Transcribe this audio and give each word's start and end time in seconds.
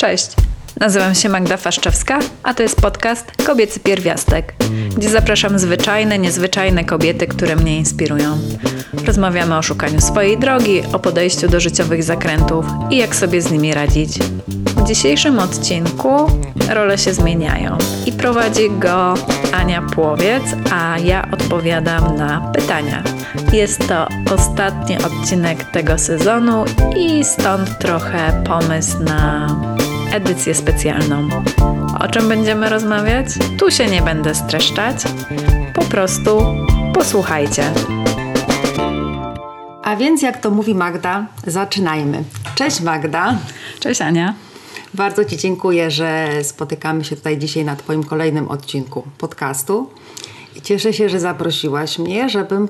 Cześć, 0.00 0.30
nazywam 0.80 1.14
się 1.14 1.28
Magda 1.28 1.56
Faszczewska, 1.56 2.18
a 2.42 2.54
to 2.54 2.62
jest 2.62 2.80
podcast 2.80 3.32
Kobiecy 3.46 3.80
Pierwiastek, 3.80 4.54
gdzie 4.96 5.10
zapraszam 5.10 5.58
zwyczajne, 5.58 6.18
niezwyczajne 6.18 6.84
kobiety, 6.84 7.26
które 7.26 7.56
mnie 7.56 7.76
inspirują. 7.76 8.38
Rozmawiamy 9.06 9.56
o 9.56 9.62
szukaniu 9.62 10.00
swojej 10.00 10.38
drogi, 10.38 10.82
o 10.92 10.98
podejściu 10.98 11.48
do 11.48 11.60
życiowych 11.60 12.02
zakrętów 12.02 12.66
i 12.90 12.96
jak 12.96 13.16
sobie 13.16 13.42
z 13.42 13.50
nimi 13.50 13.74
radzić. 13.74 14.18
W 14.48 14.84
dzisiejszym 14.88 15.38
odcinku 15.38 16.30
role 16.70 16.98
się 16.98 17.14
zmieniają 17.14 17.78
i 18.06 18.12
prowadzi 18.12 18.70
go 18.70 19.14
Ania 19.52 19.82
Płowiec, 19.82 20.42
a 20.72 20.98
ja 20.98 21.28
odpowiadam 21.32 22.16
na 22.16 22.52
pytania. 22.54 23.02
Jest 23.52 23.88
to 23.88 24.08
ostatni 24.34 24.96
odcinek 24.98 25.64
tego 25.64 25.98
sezonu 25.98 26.64
i 26.96 27.24
stąd 27.24 27.78
trochę 27.78 28.42
pomysł 28.46 29.02
na 29.02 29.77
edycję 30.12 30.54
specjalną. 30.54 31.28
O 32.00 32.08
czym 32.08 32.28
będziemy 32.28 32.68
rozmawiać? 32.68 33.26
Tu 33.58 33.70
się 33.70 33.86
nie 33.86 34.02
będę 34.02 34.34
streszczać. 34.34 34.96
Po 35.74 35.84
prostu 35.84 36.42
posłuchajcie. 36.94 37.72
A 39.82 39.96
więc, 39.96 40.22
jak 40.22 40.40
to 40.40 40.50
mówi 40.50 40.74
Magda, 40.74 41.26
zaczynajmy. 41.46 42.24
Cześć 42.54 42.80
Magda. 42.80 43.38
Cześć 43.80 44.00
Ania. 44.00 44.34
Bardzo 44.94 45.24
Ci 45.24 45.36
dziękuję, 45.36 45.90
że 45.90 46.28
spotykamy 46.42 47.04
się 47.04 47.16
tutaj 47.16 47.38
dzisiaj 47.38 47.64
na 47.64 47.76
Twoim 47.76 48.04
kolejnym 48.04 48.48
odcinku 48.48 49.02
podcastu. 49.18 49.90
I 50.56 50.62
cieszę 50.62 50.92
się, 50.92 51.08
że 51.08 51.20
zaprosiłaś 51.20 51.98
mnie, 51.98 52.28
żebym 52.28 52.68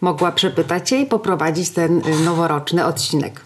mogła 0.00 0.32
przepytać 0.32 0.88
Cię 0.88 1.00
i 1.00 1.06
poprowadzić 1.06 1.70
ten 1.70 1.98
y, 1.98 2.24
noworoczny 2.24 2.84
odcinek. 2.86 3.40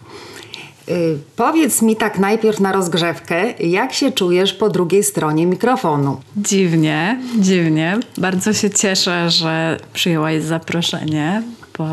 Y, 0.89 1.17
Powiedz 1.35 1.81
mi 1.81 1.95
tak 1.95 2.19
najpierw 2.19 2.59
na 2.59 2.71
rozgrzewkę, 2.71 3.51
jak 3.59 3.93
się 3.93 4.11
czujesz 4.11 4.53
po 4.53 4.69
drugiej 4.69 5.03
stronie 5.03 5.45
mikrofonu? 5.45 6.21
Dziwnie, 6.37 7.19
dziwnie. 7.39 7.99
Bardzo 8.17 8.53
się 8.53 8.69
cieszę, 8.69 9.29
że 9.29 9.77
przyjęłaś 9.93 10.41
zaproszenie, 10.41 11.43
bo 11.77 11.85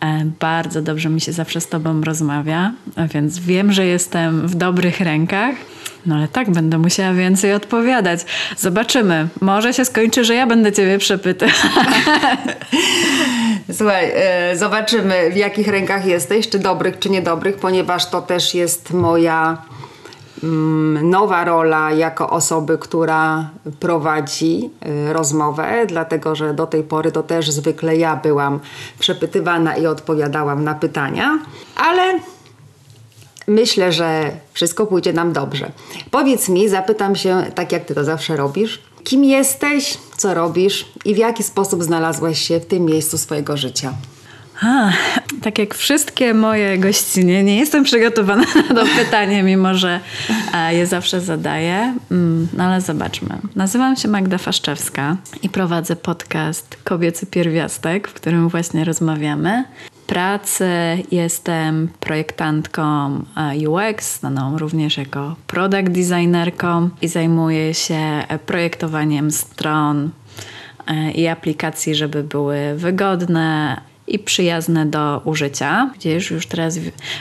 e, 0.00 0.24
bardzo 0.40 0.82
dobrze 0.82 1.08
mi 1.08 1.20
się 1.20 1.32
zawsze 1.32 1.60
z 1.60 1.68
Tobą 1.68 2.00
rozmawia, 2.00 2.72
więc 3.14 3.38
wiem, 3.38 3.72
że 3.72 3.86
jestem 3.86 4.48
w 4.48 4.54
dobrych 4.54 5.00
rękach. 5.00 5.54
No 6.06 6.14
ale 6.14 6.28
tak, 6.28 6.50
będę 6.50 6.78
musiała 6.78 7.14
więcej 7.14 7.52
odpowiadać. 7.52 8.20
Zobaczymy. 8.56 9.28
Może 9.40 9.74
się 9.74 9.84
skończy, 9.84 10.24
że 10.24 10.34
ja 10.34 10.46
będę 10.46 10.72
Ciebie 10.72 10.98
przepytać. 10.98 11.50
Słuchaj, 13.72 14.12
e, 14.14 14.56
zobaczymy 14.56 15.30
w 15.30 15.36
jakich 15.36 15.68
rękach 15.68 16.06
jesteś, 16.06 16.48
czy 16.48 16.58
dobrych, 16.58 16.98
czy 16.98 17.10
niedobrych, 17.10 17.56
ponieważ 17.56 18.10
to 18.10 18.22
też 18.22 18.54
jest 18.54 18.92
moja 18.92 19.62
mm, 20.42 21.10
nowa 21.10 21.44
rola 21.44 21.92
jako 21.92 22.30
osoby, 22.30 22.78
która 22.78 23.50
prowadzi 23.80 24.70
e, 24.80 25.12
rozmowę, 25.12 25.86
dlatego 25.86 26.34
że 26.34 26.54
do 26.54 26.66
tej 26.66 26.82
pory 26.82 27.12
to 27.12 27.22
też 27.22 27.50
zwykle 27.50 27.96
ja 27.96 28.16
byłam 28.16 28.60
przepytywana 28.98 29.76
i 29.76 29.86
odpowiadałam 29.86 30.64
na 30.64 30.74
pytania, 30.74 31.38
ale 31.76 32.20
myślę, 33.46 33.92
że 33.92 34.30
wszystko 34.52 34.86
pójdzie 34.86 35.12
nam 35.12 35.32
dobrze. 35.32 35.70
Powiedz 36.10 36.48
mi, 36.48 36.68
zapytam 36.68 37.16
się, 37.16 37.44
tak 37.54 37.72
jak 37.72 37.84
ty 37.84 37.94
to 37.94 38.04
zawsze 38.04 38.36
robisz, 38.36 38.82
kim 39.06 39.24
jesteś, 39.24 39.98
co 40.16 40.34
robisz 40.34 40.86
i 41.04 41.14
w 41.14 41.18
jaki 41.18 41.42
sposób 41.42 41.82
znalazłaś 41.84 42.38
się 42.48 42.60
w 42.60 42.66
tym 42.66 42.84
miejscu 42.84 43.18
swojego 43.18 43.56
życia? 43.56 43.92
A, 44.62 44.90
tak 45.42 45.58
jak 45.58 45.74
wszystkie 45.74 46.34
moje 46.34 46.78
gościnie, 46.78 47.44
nie 47.44 47.56
jestem 47.56 47.84
przygotowana 47.84 48.44
do 48.74 48.84
pytania, 48.98 49.42
mimo 49.42 49.74
że 49.74 50.00
e, 50.54 50.74
je 50.74 50.86
zawsze 50.86 51.20
zadaję. 51.20 51.94
Mm, 52.10 52.48
No 52.52 52.64
ale 52.64 52.80
zobaczmy. 52.80 53.38
Nazywam 53.56 53.96
się 53.96 54.08
Magda 54.08 54.38
Faszczewska 54.38 55.16
i 55.42 55.48
prowadzę 55.48 55.96
podcast 55.96 56.76
Kobiecy 56.84 57.26
Pierwiastek, 57.26 58.08
w 58.08 58.12
którym 58.12 58.48
właśnie 58.48 58.84
rozmawiamy. 58.84 59.64
Pracy 60.06 60.68
jestem 61.10 61.88
projektantką 62.00 62.82
e, 63.36 63.68
UX, 63.70 64.18
znaną 64.20 64.58
również 64.58 64.96
jako 64.98 65.36
product 65.46 65.88
designerką 65.88 66.88
i 67.02 67.08
zajmuję 67.08 67.74
się 67.74 67.94
e, 67.94 68.38
projektowaniem 68.46 69.30
stron 69.30 70.10
e, 70.86 71.10
i 71.10 71.28
aplikacji, 71.28 71.94
żeby 71.94 72.22
były 72.22 72.74
wygodne 72.76 73.80
i 74.06 74.18
przyjazne 74.18 74.86
do 74.86 75.20
użycia. 75.24 75.90
Gdzieś 75.94 76.30
już 76.30 76.46
teraz 76.46 76.78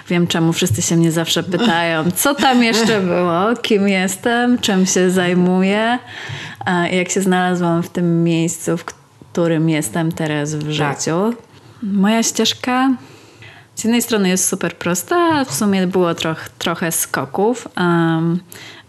wiem, 0.09 0.28
czemu 0.28 0.53
wszyscy 0.53 0.81
się 0.81 0.96
mnie 0.96 1.12
zawsze 1.12 1.44
pytają, 1.44 2.12
co 2.12 2.35
tam 2.35 2.63
jeszcze 2.63 3.02
było, 3.02 3.56
kim 3.62 3.88
jestem, 3.88 4.57
czym 4.57 4.85
się 4.85 5.09
zajmuję, 5.12 6.00
a 6.66 6.88
jak 6.88 7.09
się 7.09 7.22
znalazłam 7.22 7.84
w 7.84 7.90
tym 7.90 8.23
miejscu, 8.23 8.78
w 8.78 8.85
którym 8.85 9.69
jestem 9.69 10.12
teraz 10.12 10.56
w 10.56 10.78
Tak. 10.78 11.00
życiu. 11.00 11.34
Moja 11.94 12.23
ścieżka 12.23 12.96
z 13.75 13.84
jednej 13.84 14.01
strony 14.01 14.29
jest 14.29 14.47
super 14.47 14.78
prosta, 14.78 15.46
w 15.46 15.53
sumie 15.53 15.88
było 15.88 16.16
troch, 16.16 16.50
trochę 16.50 16.91
skoków, 16.91 17.68
em, 17.75 18.40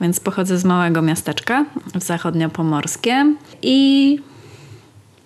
więc 0.01 0.21
pochodzę 0.21 0.59
z 0.59 0.65
małego 0.65 1.03
miasteczka 1.03 1.65
w 1.95 2.03
zachodniopomorskiem 2.03 3.37
i 3.63 4.19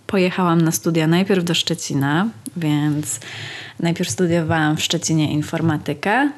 pojechałam 0.07 0.61
na 0.61 0.73
studia 0.73 1.07
najpierw 1.07 1.45
do 1.45 1.55
Szczecina, 1.55 2.29
więc 2.57 3.21
najpierw 3.81 4.11
studiowałam 4.11 4.77
w 4.77 4.83
Szczecinie 4.83 5.33
informatykę, 5.33 6.31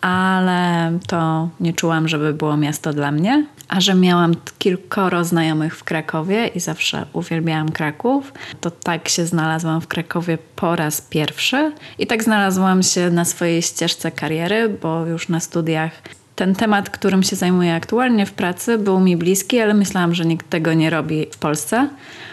ale 0.00 0.92
to 1.06 1.48
nie 1.60 1.72
czułam, 1.72 2.08
żeby 2.08 2.32
było 2.32 2.56
miasto 2.56 2.92
dla 2.92 3.12
mnie. 3.12 3.46
A 3.68 3.80
że 3.80 3.94
miałam 3.94 4.34
kilkoro 4.58 5.24
znajomych 5.24 5.76
w 5.76 5.84
Krakowie 5.84 6.46
i 6.46 6.60
zawsze 6.60 7.06
uwielbiałam 7.12 7.72
Kraków, 7.72 8.32
to 8.60 8.70
tak 8.70 9.08
się 9.08 9.26
znalazłam 9.26 9.80
w 9.80 9.88
Krakowie 9.88 10.38
po 10.56 10.76
raz 10.76 11.00
pierwszy 11.00 11.72
i 11.98 12.06
tak 12.06 12.24
znalazłam 12.24 12.82
się 12.82 13.10
na 13.10 13.24
swojej 13.24 13.62
ścieżce 13.62 14.10
kariery, 14.10 14.68
bo 14.68 15.06
już 15.06 15.28
na 15.28 15.40
studiach 15.40 15.90
ten 16.38 16.54
temat, 16.54 16.90
którym 16.90 17.22
się 17.22 17.36
zajmuję 17.36 17.74
aktualnie 17.74 18.26
w 18.26 18.32
pracy, 18.32 18.78
był 18.78 19.00
mi 19.00 19.16
bliski, 19.16 19.60
ale 19.60 19.74
myślałam, 19.74 20.14
że 20.14 20.24
nikt 20.24 20.50
tego 20.50 20.74
nie 20.74 20.90
robi 20.90 21.26
w 21.32 21.38
Polsce. 21.38 21.88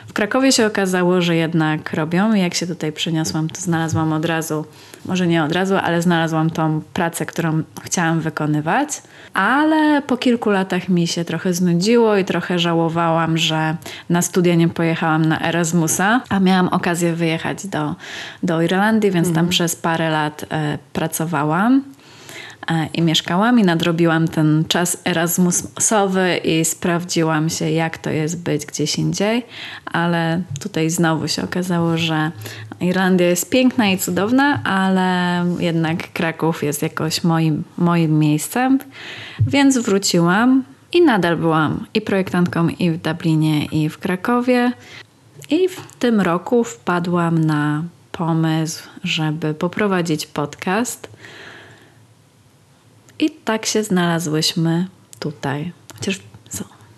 W 0.08 0.14
Krakowie 0.14 0.52
się 0.52 0.66
okazało, 0.66 1.22
że 1.22 1.36
jednak 1.36 1.94
robią 1.94 2.34
i 2.34 2.40
jak 2.40 2.54
się 2.54 2.68
tutaj 2.68 2.92
przeniosłam, 2.92 3.50
to 3.50 3.62
znalazłam 3.62 4.14
od 4.14 4.26
razu, 4.26 4.66
może 5.06 5.28
nie 5.28 5.44
od 5.44 5.52
razu, 5.52 5.76
ale 5.76 6.02
znalazłam 6.02 6.50
tą 6.50 6.82
pracę, 6.94 7.26
którą 7.26 7.64
chciałam 7.84 8.22
wykonywać. 8.22 9.02
Ale 9.34 10.02
po 10.02 10.18
kilku 10.18 10.50
latach 10.50 10.90
mi 10.90 11.08
się 11.08 11.26
trochę 11.26 11.54
znudziło 11.54 12.18
i 12.18 12.26
trochę 12.26 12.60
żałowałam, 12.60 13.38
że 13.38 13.76
na 14.10 14.22
studia 14.22 14.56
nie 14.56 14.70
pojechałam 14.70 15.26
na 15.26 15.42
Erasmusa, 15.42 16.22
a 16.30 16.40
miałam 16.40 16.68
okazję 16.68 17.14
wyjechać 17.14 17.68
do, 17.68 17.96
do 18.44 18.62
Irlandii, 18.62 19.12
więc 19.12 19.34
tam 19.34 19.50
przez 19.50 19.76
parę 19.76 20.10
lat 20.10 20.46
e, 20.52 20.78
pracowałam 20.94 21.95
i 22.94 23.02
mieszkałam 23.02 23.60
i 23.60 23.64
nadrobiłam 23.64 24.28
ten 24.28 24.66
czas 24.68 24.98
erasmusowy 25.06 26.38
i 26.44 26.66
sprawdziłam 26.66 27.50
się, 27.50 27.72
jak 27.72 27.98
to 27.98 28.10
jest 28.10 28.44
być 28.44 28.66
gdzieś 28.66 29.00
indziej, 29.00 29.46
ale 29.86 30.42
tutaj 30.62 30.90
znowu 30.90 31.28
się 31.28 31.44
okazało, 31.44 31.98
że 31.98 32.32
Irlandia 32.82 33.28
jest 33.28 33.50
piękna 33.50 33.88
i 33.88 33.98
cudowna, 33.98 34.64
ale 34.64 35.46
jednak 35.60 36.14
Kraków 36.14 36.64
jest 36.64 36.82
jakoś 36.82 37.24
moim, 37.24 37.64
moim 37.78 38.20
miejscem, 38.20 38.80
więc 39.48 39.78
wróciłam 39.78 40.64
i 40.94 41.02
nadal 41.02 41.38
byłam 41.38 41.86
i 41.94 42.02
projektantką 42.02 42.68
i 42.68 42.92
w 42.92 43.02
Dublinie, 43.02 43.66
i 43.66 43.90
w 43.90 43.98
Krakowie. 43.98 44.72
I 45.50 45.70
w 45.70 45.96
tym 46.00 46.22
roku 46.22 46.64
wpadłam 46.64 47.46
na 47.46 47.84
pomysł, 48.12 48.84
żeby 49.04 49.54
poprowadzić 49.54 50.28
podcast. 50.28 51.10
I 53.20 53.30
tak 53.30 53.66
się 53.66 53.84
znalazłyśmy 53.84 54.88
tutaj. 55.20 55.72
Chociaż 55.94 56.20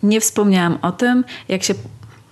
nie 0.04 0.22
wspomniałam 0.22 0.78
o 0.82 0.92
tym, 0.92 1.24
jak 1.50 1.64
się 1.64 1.74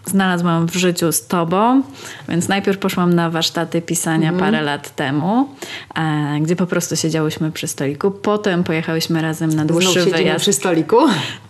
znalazłam 0.05 0.67
w 0.67 0.75
życiu 0.75 1.11
z 1.11 1.27
tobą, 1.27 1.81
więc 2.29 2.47
najpierw 2.47 2.77
poszłam 2.77 3.13
na 3.13 3.29
warsztaty 3.29 3.81
pisania 3.81 4.33
parę 4.33 4.61
lat 4.61 4.95
temu, 4.95 5.49
e, 5.95 6.39
gdzie 6.41 6.55
po 6.55 6.67
prostu 6.67 6.95
siedziałyśmy 6.95 7.51
przy 7.51 7.67
stoliku. 7.67 8.11
Potem 8.11 8.63
pojechałyśmy 8.63 9.21
razem 9.21 9.49
na 9.49 9.63
Znów 9.63 9.67
dłuższy 9.67 9.93
siedzimy 9.93 10.17
wyjazd. 10.17 10.41
przy 10.41 10.53
stoliku. 10.53 10.97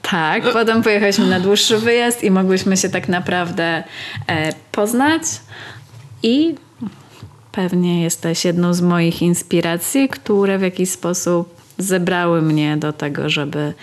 Tak, 0.01 0.43
potem 0.53 0.83
pojechaliśmy 0.83 1.25
na 1.25 1.39
dłuższy 1.39 1.77
wyjazd 1.77 2.23
i 2.23 2.31
mogłyśmy 2.31 2.77
się 2.77 2.89
tak 2.89 3.09
naprawdę 3.09 3.83
e, 4.27 4.53
poznać 4.71 5.21
i 6.23 6.55
pewnie 7.51 8.03
jesteś 8.03 8.45
jedną 8.45 8.73
z 8.73 8.81
moich 8.81 9.21
inspiracji, 9.21 10.09
które 10.09 10.57
w 10.57 10.61
jakiś 10.61 10.89
sposób 10.89 11.54
zebrały 11.77 12.41
mnie 12.41 12.77
do 12.77 12.93
tego, 12.93 13.29
żeby 13.29 13.59
e, 13.59 13.73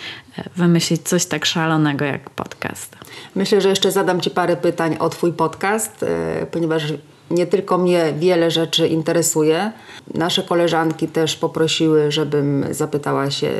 wymyślić 0.56 1.02
coś 1.02 1.26
tak 1.26 1.46
szalonego 1.46 2.04
jak 2.04 2.30
podcast. 2.30 2.96
Myślę, 3.34 3.60
że 3.60 3.68
jeszcze 3.68 3.92
zadam 3.92 4.20
Ci 4.20 4.30
parę 4.30 4.56
pytań 4.56 4.96
o 5.00 5.08
Twój 5.08 5.32
podcast, 5.32 6.02
e, 6.02 6.46
ponieważ 6.46 6.92
nie 7.30 7.46
tylko 7.46 7.78
mnie 7.78 8.12
wiele 8.18 8.50
rzeczy 8.50 8.88
interesuje. 8.88 9.72
Nasze 10.14 10.42
koleżanki 10.42 11.08
też 11.08 11.36
poprosiły, 11.36 12.12
żebym 12.12 12.66
zapytała 12.70 13.30
się 13.30 13.50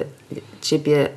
Ciebie 0.61 1.09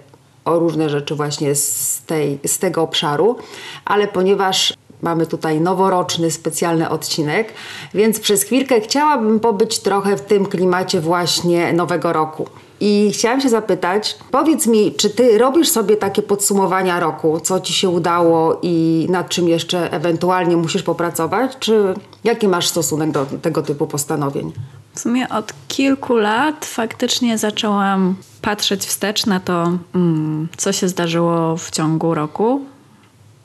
o 0.45 0.59
różne 0.59 0.89
rzeczy 0.89 1.15
właśnie 1.15 1.55
z, 1.55 2.01
tej, 2.05 2.39
z 2.45 2.59
tego 2.59 2.81
obszaru, 2.81 3.37
ale 3.85 4.07
ponieważ 4.07 4.73
mamy 5.01 5.25
tutaj 5.27 5.61
noworoczny, 5.61 6.31
specjalny 6.31 6.89
odcinek, 6.89 7.53
więc 7.93 8.19
przez 8.19 8.43
chwilkę 8.43 8.81
chciałabym 8.81 9.39
pobyć 9.39 9.79
trochę 9.79 10.17
w 10.17 10.21
tym 10.21 10.45
klimacie 10.45 11.01
właśnie 11.01 11.73
nowego 11.73 12.13
roku. 12.13 12.47
I 12.79 13.11
chciałam 13.13 13.41
się 13.41 13.49
zapytać, 13.49 14.17
powiedz 14.31 14.67
mi, 14.67 14.93
czy 14.93 15.09
ty 15.09 15.37
robisz 15.37 15.69
sobie 15.69 15.97
takie 15.97 16.21
podsumowania 16.21 16.99
roku, 16.99 17.39
co 17.39 17.59
ci 17.59 17.73
się 17.73 17.89
udało 17.89 18.59
i 18.61 19.07
nad 19.09 19.29
czym 19.29 19.47
jeszcze 19.47 19.91
ewentualnie 19.91 20.57
musisz 20.57 20.83
popracować, 20.83 21.51
czy 21.59 21.93
jaki 22.23 22.47
masz 22.47 22.67
stosunek 22.67 23.11
do 23.11 23.25
tego 23.41 23.61
typu 23.61 23.87
postanowień? 23.87 24.51
W 24.93 24.99
sumie 24.99 25.29
od 25.29 25.53
kilku 25.67 26.15
lat 26.15 26.65
faktycznie 26.65 27.37
zaczęłam 27.37 28.15
patrzeć 28.41 28.85
wstecz 28.85 29.25
na 29.25 29.39
to, 29.39 29.71
mm, 29.95 30.47
co 30.57 30.71
się 30.71 30.87
zdarzyło 30.87 31.57
w 31.57 31.71
ciągu 31.71 32.13
roku. 32.13 32.61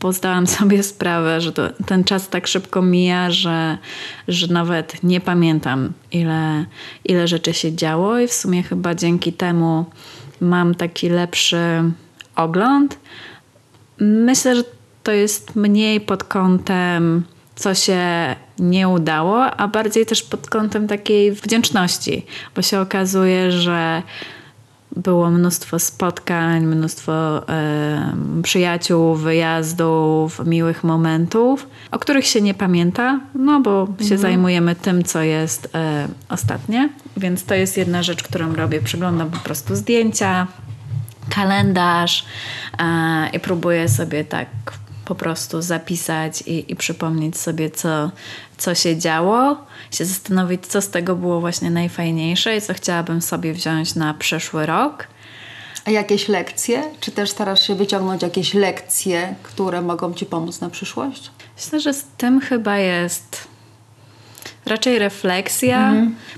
Bo 0.01 0.13
sobie 0.47 0.83
sprawę, 0.83 1.41
że 1.41 1.53
to, 1.53 1.63
ten 1.87 2.05
czas 2.05 2.29
tak 2.29 2.47
szybko 2.47 2.83
mija, 2.83 3.31
że, 3.31 3.79
że 4.29 4.47
nawet 4.47 5.03
nie 5.03 5.21
pamiętam, 5.21 5.93
ile, 6.13 6.65
ile 7.05 7.29
rzeczy 7.29 7.55
się 7.55 7.73
działo, 7.73 8.19
i 8.19 8.29
w 8.29 8.33
sumie 8.33 8.63
chyba 8.63 8.95
dzięki 8.95 9.33
temu 9.33 9.85
mam 10.41 10.75
taki 10.75 11.09
lepszy 11.09 11.83
ogląd. 12.37 12.99
Myślę, 14.01 14.57
że 14.57 14.65
to 15.03 15.13
jest 15.13 15.57
mniej 15.57 16.01
pod 16.01 16.25
kątem, 16.25 17.25
co 17.55 17.75
się 17.75 18.01
nie 18.59 18.89
udało, 18.89 19.51
a 19.51 19.69
bardziej 19.69 20.07
też 20.07 20.23
pod 20.23 20.51
kątem 20.51 20.89
takiej 20.89 21.33
wdzięczności, 21.33 22.27
bo 22.57 22.63
się 22.63 22.81
okazuje, 22.81 23.53
że 23.53 24.03
było 24.97 25.31
mnóstwo 25.31 25.79
spotkań, 25.79 26.67
mnóstwo 26.67 27.49
e, 27.49 28.13
przyjaciół, 28.43 29.15
wyjazdów, 29.15 30.47
miłych 30.47 30.85
momentów, 30.85 31.67
o 31.91 31.99
których 31.99 32.27
się 32.27 32.41
nie 32.41 32.55
pamięta, 32.55 33.21
no 33.35 33.61
bo 33.61 33.89
się 34.09 34.19
zajmujemy 34.19 34.75
tym, 34.75 35.05
co 35.05 35.23
jest 35.23 35.69
e, 35.75 36.09
ostatnie. 36.29 36.89
Więc 37.17 37.45
to 37.45 37.55
jest 37.55 37.77
jedna 37.77 38.03
rzecz, 38.03 38.23
którą 38.23 38.55
robię. 38.55 38.81
Przeglądam 38.81 39.31
po 39.31 39.39
prostu 39.39 39.77
zdjęcia, 39.77 40.47
kalendarz 41.35 42.25
e, 42.79 43.31
i 43.33 43.41
próbuję 43.41 43.89
sobie 43.89 44.25
tak 44.25 44.49
po 45.11 45.15
prostu 45.15 45.63
zapisać 45.63 46.43
i, 46.43 46.73
i 46.73 46.77
przypomnieć 46.77 47.39
sobie, 47.39 47.71
co, 47.71 48.11
co 48.57 48.75
się 48.75 48.99
działo, 48.99 49.57
się 49.91 50.05
zastanowić, 50.05 50.67
co 50.67 50.83
z 50.83 50.89
tego 50.89 51.17
było 51.17 51.41
właśnie 51.41 51.71
najfajniejsze 51.71 52.57
i 52.57 52.61
co 52.61 52.75
chciałabym 52.75 53.23
sobie 53.23 53.53
wziąć 53.53 53.95
na 53.95 54.15
przyszły 54.15 54.67
rok. 54.67 55.07
A 55.85 55.91
jakieś 55.91 56.29
lekcje? 56.29 56.83
Czy 57.01 57.11
też 57.11 57.31
starasz 57.31 57.67
się 57.67 57.75
wyciągnąć 57.75 58.23
jakieś 58.23 58.55
lekcje, 58.55 59.35
które 59.43 59.83
mogą 59.83 60.15
ci 60.15 60.27
pomóc 60.27 60.61
na 60.61 60.71
przyszłość? 60.71 61.31
Myślę, 61.57 61.81
że 61.81 61.95
z 61.95 62.05
tym 62.17 62.41
chyba 62.41 62.79
jest 62.79 63.49
raczej 64.67 64.99
refleksja. 64.99 65.93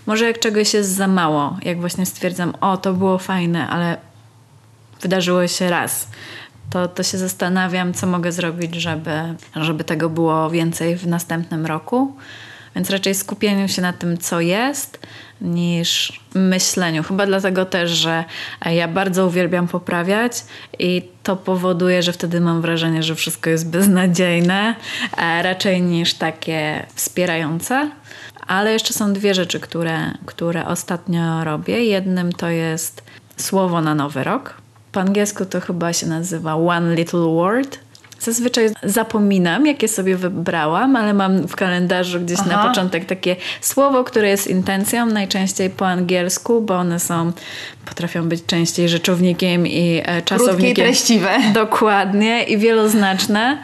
Może 0.07 0.25
jak 0.27 0.39
czegoś 0.39 0.75
jest 0.75 0.91
za 0.91 1.07
mało, 1.07 1.57
jak 1.63 1.81
właśnie 1.81 2.07
stwierdzam, 2.07 2.55
o 2.61 2.77
to 2.77 2.93
było 2.93 3.19
fajne, 3.19 3.69
ale 3.69 3.97
wydarzyło 5.01 5.49
się 5.49 5.71
raz. 5.71 6.07
To, 6.73 6.89
to 6.89 7.03
się 7.03 7.19
zastanawiam, 7.19 7.95
co 7.95 8.07
mogę 8.07 8.33
zrobić, 8.33 8.75
żeby, 8.75 9.11
żeby 9.57 9.85
tego 9.85 10.11
było 10.11 10.51
więcej 10.51 10.97
w 10.97 11.07
następnym 11.07 11.67
roku. 11.67 12.17
Więc 12.77 12.91
raczej 12.91 13.15
skupieniu 13.15 13.69
się 13.69 13.83
na 13.83 13.93
tym, 13.93 14.19
co 14.19 14.41
jest, 14.41 14.99
niż 15.41 16.21
myśleniu. 16.35 17.03
Chyba 17.03 17.27
dlatego 17.27 17.65
też, 17.65 17.91
że 17.91 18.25
ja 18.67 18.89
bardzo 18.89 19.27
uwielbiam 19.27 19.69
poprawiać 19.69 20.45
i 20.79 21.09
to 21.23 21.37
powoduje, 21.37 22.03
że 22.03 22.13
wtedy 22.13 22.41
mam 22.41 22.63
wrażenie, 22.63 23.03
że 23.03 23.15
wszystko 23.15 23.51
jest 23.51 23.71
beznadziejne, 23.71 24.75
e, 25.17 25.43
raczej 25.43 25.83
niż 25.83 26.15
takie 26.15 26.87
wspierające. 26.95 27.91
Ale 28.47 28.73
jeszcze 28.73 28.95
są 28.95 29.13
dwie 29.13 29.35
rzeczy, 29.35 29.61
które, 29.61 30.11
które 30.27 30.67
ostatnio 30.67 31.45
robię. 31.45 31.85
Jednym 31.85 32.33
to 32.33 32.49
jest 32.49 33.03
słowo 33.37 33.81
na 33.81 33.95
nowy 33.95 34.25
rok. 34.25 34.62
Po 34.93 35.01
angielsku 35.01 35.45
to 35.47 35.61
chyba 35.61 35.93
się 35.93 36.07
nazywa 36.07 36.55
One 36.55 36.95
Little 36.95 37.35
Word. 37.35 37.79
Zazwyczaj 38.21 38.71
zapominam, 38.83 39.67
jakie 39.67 39.89
sobie 39.89 40.17
wybrałam, 40.17 40.97
ale 40.97 41.15
mam 41.15 41.49
w 41.49 41.57
kalendarzu 41.57 42.21
gdzieś 42.21 42.39
na 42.39 42.55
Aha. 42.55 42.69
początek 42.69 43.05
takie 43.05 43.37
słowo, 43.61 44.05
które 44.05 44.29
jest 44.29 44.47
intencją, 44.47 45.07
najczęściej 45.07 45.71
po 45.71 45.87
angielsku, 45.89 46.61
bo 46.61 46.75
one 46.75 47.01
są, 47.01 47.33
potrafią 47.85 48.29
być 48.29 48.47
częściej 48.47 48.89
rzeczownikiem 48.89 49.67
i 49.67 50.03
czasownikiem. 50.25 50.85
treściwe. 50.85 51.31
Dokładnie 51.55 52.43
i 52.43 52.59
wieloznaczne. 52.59 53.59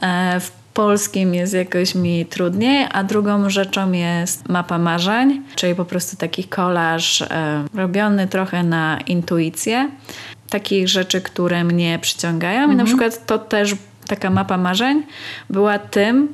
E, 0.00 0.40
w 0.40 0.50
polskim 0.74 1.34
jest 1.34 1.54
jakoś 1.54 1.94
mi 1.94 2.26
trudniej, 2.26 2.86
a 2.92 3.04
drugą 3.04 3.50
rzeczą 3.50 3.92
jest 3.92 4.48
mapa 4.48 4.78
marzeń, 4.78 5.42
czyli 5.56 5.74
po 5.74 5.84
prostu 5.84 6.16
taki 6.16 6.44
kolaż 6.44 7.22
e, 7.22 7.64
robiony 7.74 8.28
trochę 8.28 8.62
na 8.62 8.98
intuicję. 9.06 9.90
Takich 10.50 10.88
rzeczy, 10.88 11.20
które 11.20 11.64
mnie 11.64 11.98
przyciągają 11.98 12.70
i 12.72 12.76
na 12.76 12.84
przykład 12.84 13.26
to 13.26 13.38
też 13.38 13.74
taka 14.06 14.30
mapa 14.30 14.56
marzeń 14.56 15.02
była 15.50 15.78
tym, 15.78 16.28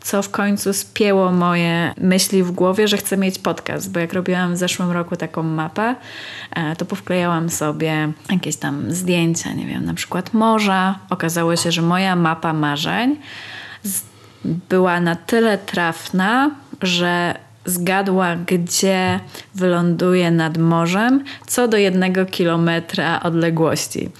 co 0.00 0.22
w 0.22 0.30
końcu 0.30 0.72
spięło 0.72 1.32
moje 1.32 1.94
myśli 2.00 2.42
w 2.42 2.50
głowie, 2.50 2.88
że 2.88 2.96
chcę 2.96 3.16
mieć 3.16 3.38
podcast, 3.38 3.92
bo 3.92 4.00
jak 4.00 4.12
robiłam 4.12 4.54
w 4.54 4.56
zeszłym 4.56 4.90
roku 4.90 5.16
taką 5.16 5.42
mapę, 5.42 5.94
e, 6.50 6.76
to 6.76 6.84
powklejałam 6.84 7.50
sobie 7.50 8.12
jakieś 8.30 8.56
tam 8.56 8.92
zdjęcia, 8.92 9.52
nie 9.52 9.66
wiem, 9.66 9.84
na 9.84 9.94
przykład 9.94 10.34
morza. 10.34 10.98
Okazało 11.10 11.56
się, 11.56 11.72
że 11.72 11.82
moja 11.82 12.16
mapa 12.16 12.52
marzeń 12.52 13.16
była 14.44 15.00
na 15.00 15.16
tyle 15.16 15.58
trafna, 15.58 16.50
że 16.82 17.34
zgadła, 17.64 18.36
gdzie 18.46 19.20
wyląduje 19.54 20.30
nad 20.30 20.58
morzem, 20.58 21.24
co 21.46 21.68
do 21.68 21.76
jednego 21.76 22.26
kilometra 22.26 23.20
odległości. 23.22 24.10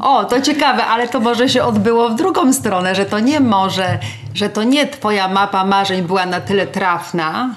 O, 0.00 0.24
to 0.24 0.40
ciekawe, 0.40 0.86
ale 0.86 1.08
to 1.08 1.20
może 1.20 1.48
się 1.48 1.62
odbyło 1.62 2.08
w 2.08 2.14
drugą 2.14 2.52
stronę, 2.52 2.94
że 2.94 3.04
to 3.04 3.18
nie 3.18 3.40
może, 3.40 3.98
że 4.34 4.48
to 4.48 4.62
nie 4.62 4.86
twoja 4.86 5.28
mapa 5.28 5.64
marzeń 5.64 6.02
była 6.02 6.26
na 6.26 6.40
tyle 6.40 6.66
trafna, 6.66 7.54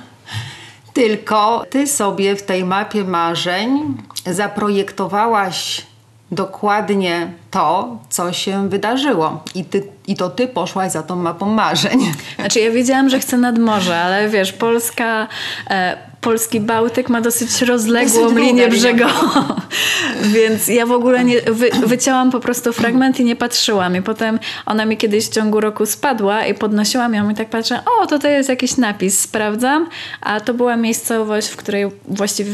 tylko 0.94 1.66
ty 1.70 1.88
sobie 1.88 2.36
w 2.36 2.44
tej 2.44 2.66
mapie 2.66 3.04
marzeń 3.04 3.98
zaprojektowałaś 4.26 5.86
dokładnie 6.32 7.32
to, 7.52 7.98
co 8.10 8.34
się 8.34 8.70
wydarzyło. 8.70 9.44
I, 9.56 9.66
ty, 9.66 9.84
I 10.08 10.16
to 10.16 10.30
ty 10.30 10.48
poszłaś 10.48 10.92
za 10.92 11.04
tą 11.04 11.16
mapą 11.16 11.46
marzeń. 11.46 12.00
Znaczy 12.40 12.60
ja 12.60 12.72
wiedziałam, 12.72 13.10
że 13.10 13.20
chcę 13.20 13.38
nad 13.38 13.58
morze, 13.58 13.98
ale 13.98 14.30
wiesz, 14.30 14.54
Polska, 14.54 15.28
e, 15.70 15.98
polski 16.22 16.60
Bałtyk 16.60 17.10
ma 17.10 17.22
dosyć 17.22 17.62
rozległą 17.62 18.22
Dosyć 18.22 18.38
linię 18.38 18.68
brzegową, 18.68 19.42
więc 20.36 20.68
ja 20.68 20.86
w 20.86 20.92
ogóle 20.92 21.24
nie, 21.24 21.42
wy, 21.42 21.70
wycięłam 21.86 22.32
po 22.32 22.40
prostu 22.40 22.74
fragment 22.74 23.20
i 23.20 23.24
nie 23.24 23.36
patrzyłam 23.36 23.96
i 23.96 24.02
potem 24.02 24.40
ona 24.66 24.86
mi 24.86 24.98
kiedyś 24.98 25.26
w 25.26 25.30
ciągu 25.30 25.60
roku 25.60 25.86
spadła 25.86 26.46
i 26.46 26.54
podnosiłam 26.54 27.14
ją 27.14 27.30
i 27.30 27.36
tak 27.36 27.50
patrzę, 27.50 27.80
o 28.02 28.08
to 28.08 28.20
to 28.20 28.28
jest 28.28 28.50
jakiś 28.50 28.78
napis, 28.78 29.20
sprawdzam, 29.20 29.90
a 30.22 30.40
to 30.40 30.54
była 30.54 30.78
miejscowość, 30.78 31.48
w 31.48 31.56
której 31.56 31.86
właściwie 32.08 32.52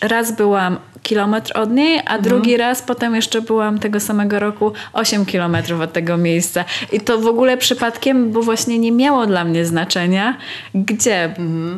raz 0.00 0.36
byłam 0.36 0.78
kilometr 1.02 1.58
od 1.58 1.70
niej, 1.70 2.00
a 2.06 2.18
drugi 2.18 2.56
raz 2.56 2.82
potem 2.82 3.14
jeszcze 3.14 3.42
byłam 3.42 3.78
tego 3.78 4.00
samego 4.00 4.38
roku 4.38 4.72
8 4.92 5.26
kilometrów 5.26 5.80
od 5.80 5.92
tego 5.92 6.16
miejsca. 6.16 6.64
I 6.92 7.00
to 7.00 7.18
w 7.18 7.26
ogóle 7.26 7.56
przypadkiem, 7.56 8.32
bo 8.32 8.42
właśnie 8.42 8.78
nie 8.78 8.92
miało 8.92 9.26
dla 9.26 9.44
mnie 9.44 9.64
znaczenia, 9.64 10.36
gdzie, 10.74 11.34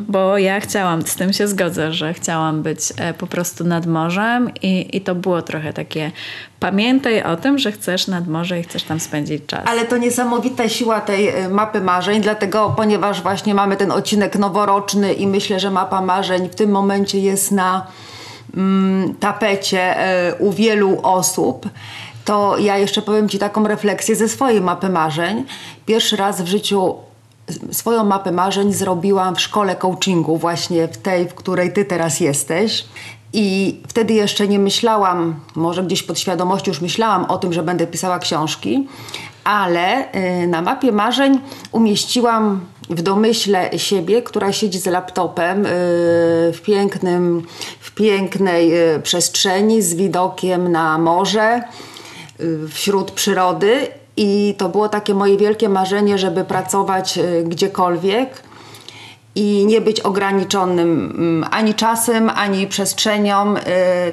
bo 0.09 0.39
ja 0.39 0.61
chciałam, 0.61 1.03
z 1.03 1.17
tym 1.17 1.33
się 1.33 1.49
zgodzę, 1.49 1.93
że 1.93 2.15
chciałam 2.15 2.63
być 2.63 2.81
e, 2.97 3.15
po 3.15 3.27
prostu 3.27 3.65
nad 3.65 3.87
morzem 3.87 4.51
i, 4.63 4.97
i 4.97 5.01
to 5.01 5.15
było 5.15 5.43
trochę 5.43 5.73
takie 5.73 6.11
pamiętaj 6.65 7.23
o 7.23 7.37
tym, 7.37 7.59
że 7.59 7.73
chcesz 7.73 8.09
nad 8.09 8.29
morze 8.29 8.61
i 8.61 8.63
chcesz 8.63 8.83
tam 8.83 9.01
spędzić 9.01 9.47
czas. 9.47 9.61
Ale 9.67 9.85
to 9.85 9.97
niesamowita 9.97 10.69
siła 10.69 11.01
tej 11.01 11.29
e, 11.29 11.49
mapy 11.49 11.81
marzeń, 11.81 12.21
dlatego, 12.21 12.75
ponieważ 12.77 13.23
właśnie 13.23 13.55
mamy 13.55 13.77
ten 13.77 13.91
odcinek 13.93 14.37
noworoczny 14.37 15.13
i 15.13 15.27
myślę, 15.27 15.61
że 15.61 15.71
mapa 15.71 16.01
marzeń 16.01 16.49
w 16.49 16.55
tym 16.55 16.71
momencie 16.71 17.19
jest 17.19 17.53
na 17.53 17.87
mm, 18.57 19.15
tapecie 19.15 19.99
e, 19.99 20.35
u 20.35 20.53
wielu 20.53 21.01
osób, 21.03 21.69
to 22.25 22.59
ja 22.59 22.79
jeszcze 22.79 23.03
powiem 23.03 23.29
Ci 23.29 23.39
taką 23.39 23.69
refleksję 23.69 24.17
ze 24.17 24.29
swojej 24.29 24.61
mapy 24.61 24.89
marzeń. 24.89 25.45
Pierwszy 25.87 26.17
raz 26.17 26.43
w 26.43 26.47
życiu 26.47 26.95
swoją 27.73 28.05
mapę 28.05 28.33
marzeń 28.33 28.73
zrobiłam 28.73 29.35
w 29.35 29.41
szkole 29.41 29.77
coachingu, 29.77 30.37
właśnie 30.37 30.89
w 30.89 30.97
tej, 30.97 31.29
w 31.29 31.35
której 31.35 31.73
Ty 31.73 31.85
teraz 31.85 32.21
jesteś. 32.21 32.85
I 33.37 33.77
wtedy 33.89 34.15
jeszcze 34.15 34.49
nie 34.49 34.59
myślałam, 34.59 35.35
może 35.55 35.83
gdzieś 35.83 36.03
pod 36.03 36.19
świadomością 36.19 36.71
już 36.71 36.81
myślałam 36.81 37.25
o 37.25 37.39
tym, 37.39 37.53
że 37.53 37.63
będę 37.63 37.87
pisała 37.87 38.19
książki, 38.19 38.89
ale 39.45 40.15
y, 40.43 40.47
na 40.47 40.63
mapie 40.63 40.93
marzeń 40.93 41.41
umieściłam 41.73 42.61
w 42.91 43.03
domyśle 43.03 43.79
siebie, 43.79 44.23
która 44.23 44.53
siedzi 44.53 44.79
z 44.79 44.87
laptopem 44.87 45.67
y, 45.67 45.69
w, 46.53 46.61
pięknym, 46.65 47.47
w 47.81 47.91
pięknej 47.91 48.95
y, 48.95 49.01
przestrzeni 49.01 49.83
z 49.83 49.95
widokiem 49.95 50.73
na 50.73 50.99
morze, 50.99 51.63
wśród 52.69 53.11
przyrody. 53.11 53.89
I 54.17 54.55
to 54.59 54.69
było 54.69 54.89
takie 54.89 55.15
moje 55.15 55.37
wielkie 55.37 55.69
marzenie, 55.69 56.19
żeby 56.19 56.45
pracować 56.45 57.19
gdziekolwiek 57.45 58.43
i 59.35 59.67
nie 59.67 59.81
być 59.81 60.01
ograniczonym 60.01 61.15
mm, 61.17 61.49
ani 61.51 61.75
czasem, 61.75 62.31
ani 62.31 62.67
przestrzenią, 62.67 63.55
y, 63.57 63.61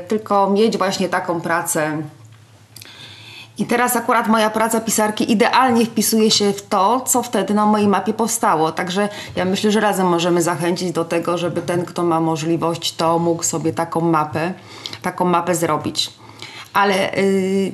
tylko 0.07 0.49
mieć 0.49 0.77
właśnie 0.77 1.09
taką 1.09 1.41
pracę. 1.41 1.97
I 3.57 3.65
teraz 3.65 3.95
akurat 3.95 4.27
moja 4.27 4.49
praca 4.49 4.81
pisarki 4.81 5.31
idealnie 5.31 5.85
wpisuje 5.85 6.31
się 6.31 6.53
w 6.53 6.61
to, 6.61 6.99
co 6.99 7.23
wtedy 7.23 7.53
na 7.53 7.65
mojej 7.65 7.87
mapie 7.87 8.13
powstało. 8.13 8.71
Także 8.71 9.09
ja 9.35 9.45
myślę, 9.45 9.71
że 9.71 9.79
razem 9.79 10.07
możemy 10.07 10.41
zachęcić 10.41 10.91
do 10.91 11.05
tego, 11.05 11.37
żeby 11.37 11.61
ten, 11.61 11.85
kto 11.85 12.03
ma 12.03 12.19
możliwość, 12.19 12.95
to 12.95 13.19
mógł 13.19 13.43
sobie 13.43 13.73
taką 13.73 14.01
mapę, 14.01 14.53
taką 15.01 15.25
mapę 15.25 15.55
zrobić. 15.55 16.13
Ale 16.73 17.17
y, 17.17 17.71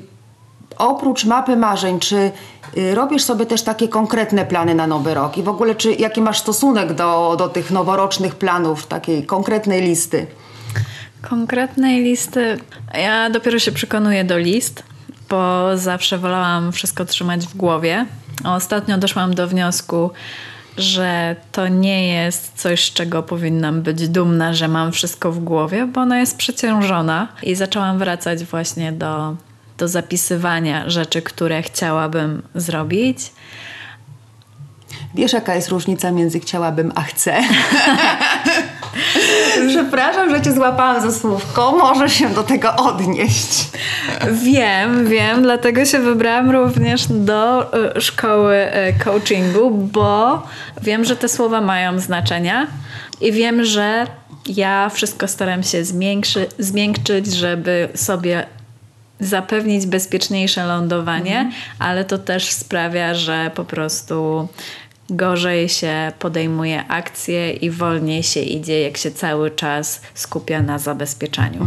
oprócz 0.77 1.25
mapy 1.25 1.55
marzeń, 1.55 1.99
czy 1.99 2.31
robisz 2.93 3.23
sobie 3.23 3.45
też 3.45 3.63
takie 3.63 3.87
konkretne 3.87 4.45
plany 4.45 4.75
na 4.75 4.87
nowy 4.87 5.13
rok? 5.13 5.37
I 5.37 5.43
w 5.43 5.49
ogóle, 5.49 5.75
czy 5.75 5.93
jaki 5.93 6.21
masz 6.21 6.39
stosunek 6.39 6.93
do, 6.93 7.35
do 7.37 7.49
tych 7.49 7.71
noworocznych 7.71 8.35
planów, 8.35 8.87
takiej 8.87 9.25
konkretnej 9.25 9.81
listy? 9.81 10.27
Konkretnej 11.29 12.03
listy. 12.03 12.57
Ja 12.93 13.29
dopiero 13.29 13.59
się 13.59 13.71
przekonuję 13.71 14.23
do 14.23 14.37
list, 14.37 14.83
bo 15.29 15.67
zawsze 15.77 16.17
wolałam 16.17 16.71
wszystko 16.71 17.05
trzymać 17.05 17.47
w 17.47 17.55
głowie. 17.57 18.05
Ostatnio 18.45 18.97
doszłam 18.97 19.33
do 19.33 19.47
wniosku, 19.47 20.11
że 20.77 21.35
to 21.51 21.67
nie 21.67 22.07
jest 22.07 22.51
coś, 22.55 22.85
z 22.85 22.93
czego 22.93 23.23
powinnam 23.23 23.81
być 23.81 24.09
dumna, 24.09 24.53
że 24.53 24.67
mam 24.67 24.91
wszystko 24.91 25.31
w 25.31 25.39
głowie, 25.39 25.85
bo 25.85 26.01
ona 26.01 26.19
jest 26.19 26.37
przeciążona. 26.37 27.27
I 27.43 27.55
zaczęłam 27.55 27.97
wracać 27.97 28.43
właśnie 28.43 28.91
do, 28.91 29.35
do 29.77 29.87
zapisywania 29.87 30.89
rzeczy, 30.89 31.21
które 31.21 31.61
chciałabym 31.61 32.41
zrobić. 32.55 33.31
Wiesz, 35.15 35.33
jaka 35.33 35.55
jest 35.55 35.69
różnica 35.69 36.11
między 36.11 36.39
chciałabym 36.39 36.91
a 36.95 37.01
chcę? 37.01 37.37
Przepraszam, 39.69 40.29
że 40.29 40.41
cię 40.41 40.51
złapałam 40.51 41.01
za 41.01 41.19
słówko. 41.19 41.71
Możesz 41.71 42.13
się 42.13 42.29
do 42.29 42.43
tego 42.43 42.75
odnieść. 42.75 43.69
Wiem, 44.31 45.07
wiem, 45.07 45.41
dlatego 45.41 45.85
się 45.85 45.99
wybrałam 45.99 46.51
również 46.51 47.05
do 47.09 47.73
y, 47.97 48.01
szkoły 48.01 48.55
y, 48.55 49.03
coachingu, 49.03 49.71
bo 49.71 50.43
wiem, 50.81 51.05
że 51.05 51.15
te 51.15 51.29
słowa 51.29 51.61
mają 51.61 51.99
znaczenia 51.99 52.67
i 53.21 53.31
wiem, 53.31 53.65
że 53.65 54.07
ja 54.45 54.89
wszystko 54.89 55.27
staram 55.27 55.63
się 55.63 55.85
zmiększy, 55.85 56.47
zmiękczyć, 56.59 57.33
żeby 57.33 57.89
sobie 57.95 58.45
zapewnić 59.19 59.85
bezpieczniejsze 59.85 60.65
lądowanie, 60.65 61.51
ale 61.79 62.05
to 62.05 62.17
też 62.17 62.51
sprawia, 62.51 63.13
że 63.13 63.51
po 63.55 63.65
prostu 63.65 64.47
gorzej 65.09 65.69
się 65.69 66.11
podejmuje 66.19 66.87
akcje 66.87 67.53
i 67.53 67.69
wolniej 67.69 68.23
się 68.23 68.39
idzie, 68.39 68.81
jak 68.81 68.97
się 68.97 69.11
cały 69.11 69.51
czas 69.51 70.01
skupia 70.13 70.61
na 70.61 70.79
zabezpieczaniu. 70.79 71.59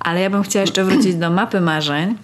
Ale 0.00 0.20
ja 0.20 0.30
bym 0.30 0.42
chciała 0.42 0.60
jeszcze 0.60 0.84
wrócić 0.84 1.14
do 1.14 1.30
mapy 1.30 1.60
marzeń. 1.60 2.16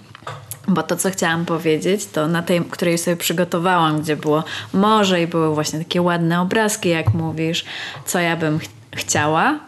Bo 0.68 0.82
to, 0.82 0.96
co 0.96 1.10
chciałam 1.10 1.44
powiedzieć, 1.44 2.06
to 2.06 2.28
na 2.28 2.42
tej, 2.42 2.60
której 2.60 2.98
sobie 2.98 3.16
przygotowałam, 3.16 4.02
gdzie 4.02 4.16
było 4.16 4.44
morze 4.72 5.22
i 5.22 5.26
były 5.26 5.54
właśnie 5.54 5.78
takie 5.78 6.02
ładne 6.02 6.40
obrazki, 6.40 6.88
jak 6.88 7.14
mówisz, 7.14 7.64
co 8.06 8.18
ja 8.18 8.36
bym 8.36 8.58
ch- 8.58 8.68
chciała, 8.96 9.58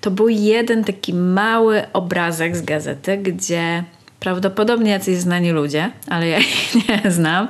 to 0.00 0.10
był 0.10 0.28
jeden 0.28 0.84
taki 0.84 1.14
mały 1.14 1.82
obrazek 1.92 2.56
z 2.56 2.62
gazety, 2.62 3.16
gdzie 3.16 3.84
prawdopodobnie 4.24 4.90
jacyś 4.90 5.18
znani 5.18 5.50
ludzie, 5.50 5.90
ale 6.08 6.28
ja 6.28 6.38
ich 6.48 6.74
nie 6.88 7.10
znam, 7.10 7.48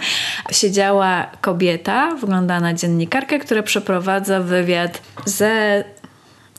siedziała 0.50 1.26
kobieta, 1.40 2.14
wygląda 2.14 2.60
na 2.60 2.74
dziennikarkę, 2.74 3.38
która 3.38 3.62
przeprowadza 3.62 4.40
wywiad 4.40 5.02
ze 5.24 5.84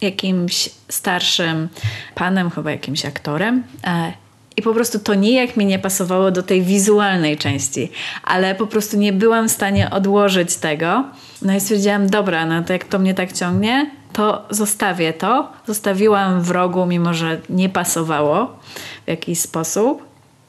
jakimś 0.01 0.69
starszym 0.89 1.69
panem, 2.15 2.49
chyba 2.49 2.71
jakimś 2.71 3.05
aktorem. 3.05 3.63
E, 3.83 4.13
I 4.57 4.61
po 4.61 4.73
prostu 4.73 4.99
to 4.99 5.13
nijak 5.13 5.57
mi 5.57 5.65
nie 5.65 5.79
pasowało 5.79 6.31
do 6.31 6.43
tej 6.43 6.61
wizualnej 6.61 7.37
części, 7.37 7.91
ale 8.23 8.55
po 8.55 8.67
prostu 8.67 8.97
nie 8.97 9.13
byłam 9.13 9.49
w 9.49 9.51
stanie 9.51 9.89
odłożyć 9.89 10.55
tego. 10.55 11.03
No 11.41 11.55
i 11.55 11.59
stwierdziłam, 11.59 12.09
dobra, 12.09 12.45
no 12.45 12.63
to 12.63 12.73
jak 12.73 12.83
to 12.83 12.99
mnie 12.99 13.13
tak 13.13 13.33
ciągnie, 13.33 13.91
to 14.13 14.45
zostawię 14.49 15.13
to. 15.13 15.51
Zostawiłam 15.67 16.41
w 16.41 16.51
rogu, 16.51 16.85
mimo 16.85 17.13
że 17.13 17.41
nie 17.49 17.69
pasowało 17.69 18.59
w 19.05 19.07
jakiś 19.07 19.39
sposób. 19.39 20.04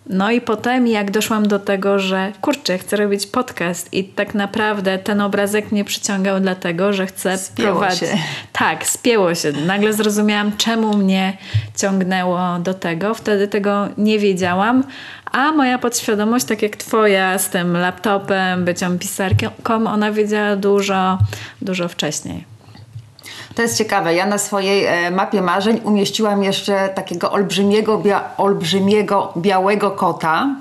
No 0.08 0.30
i 0.30 0.40
potem 0.40 0.86
jak 0.86 1.10
doszłam 1.10 1.48
do 1.48 1.58
tego, 1.58 1.98
że 1.98 2.32
kurczę, 2.40 2.78
chcę 2.78 2.96
robić 2.96 3.26
podcast 3.26 3.94
i 3.94 4.04
tak 4.04 4.34
naprawdę 4.34 4.98
ten 4.98 5.20
obrazek 5.20 5.72
mnie 5.72 5.84
przyciągał 5.84 6.40
dlatego, 6.40 6.92
że 6.92 7.06
chcę 7.06 7.38
Spięło 7.38 7.70
prowadzić. 7.70 8.00
się. 8.00 8.18
Tak, 8.52 8.86
spięło 8.86 9.34
się. 9.34 9.52
Nagle 9.52 9.92
zrozumiałam, 9.92 10.56
czemu 10.56 10.96
mnie 10.96 11.36
ciągnęło 11.76 12.58
do 12.58 12.74
tego. 12.74 13.14
Wtedy 13.14 13.48
tego 13.48 13.88
nie 13.98 14.18
wiedziałam, 14.18 14.84
a 15.32 15.52
moja 15.52 15.78
podświadomość, 15.78 16.44
tak 16.46 16.62
jak 16.62 16.76
twoja 16.76 17.38
z 17.38 17.50
tym 17.50 17.76
laptopem, 17.76 18.64
bycią 18.64 18.98
pisarką, 18.98 19.50
ona 19.86 20.12
wiedziała 20.12 20.56
dużo, 20.56 21.18
dużo 21.62 21.88
wcześniej. 21.88 22.55
To 23.56 23.62
jest 23.62 23.78
ciekawe. 23.78 24.14
Ja 24.14 24.26
na 24.26 24.38
swojej 24.38 24.84
e, 24.84 25.10
mapie 25.10 25.42
marzeń 25.42 25.80
umieściłam 25.84 26.42
jeszcze 26.42 26.88
takiego 26.88 27.32
olbrzymiego, 27.32 27.98
bia- 27.98 28.20
olbrzymiego 28.36 29.32
białego 29.36 29.90
kota. 29.90 30.56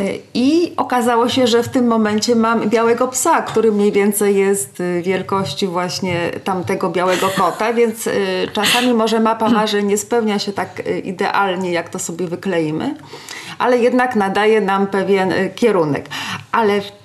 E, 0.00 0.04
I 0.34 0.72
okazało 0.76 1.28
się, 1.28 1.46
że 1.46 1.62
w 1.62 1.68
tym 1.68 1.86
momencie 1.86 2.34
mam 2.34 2.68
białego 2.68 3.08
psa, 3.08 3.42
który 3.42 3.72
mniej 3.72 3.92
więcej 3.92 4.36
jest 4.36 4.80
e, 4.80 5.02
wielkości 5.02 5.66
właśnie 5.66 6.30
tamtego 6.44 6.90
białego 6.90 7.28
kota, 7.28 7.72
więc 7.72 8.08
czasami 8.52 8.94
może 8.94 9.20
mapa 9.20 9.48
marzeń 9.48 9.86
nie 9.86 9.98
spełnia 9.98 10.38
się 10.38 10.52
tak 10.52 10.82
idealnie, 11.04 11.72
jak 11.72 11.88
to 11.88 11.98
sobie 11.98 12.26
wykleimy, 12.26 12.94
ale 13.58 13.78
jednak 13.78 14.16
nadaje 14.16 14.60
nam 14.60 14.86
pewien 14.86 15.32
kierunek. 15.54 16.08
Ale 16.52 16.74
y, 16.74 16.97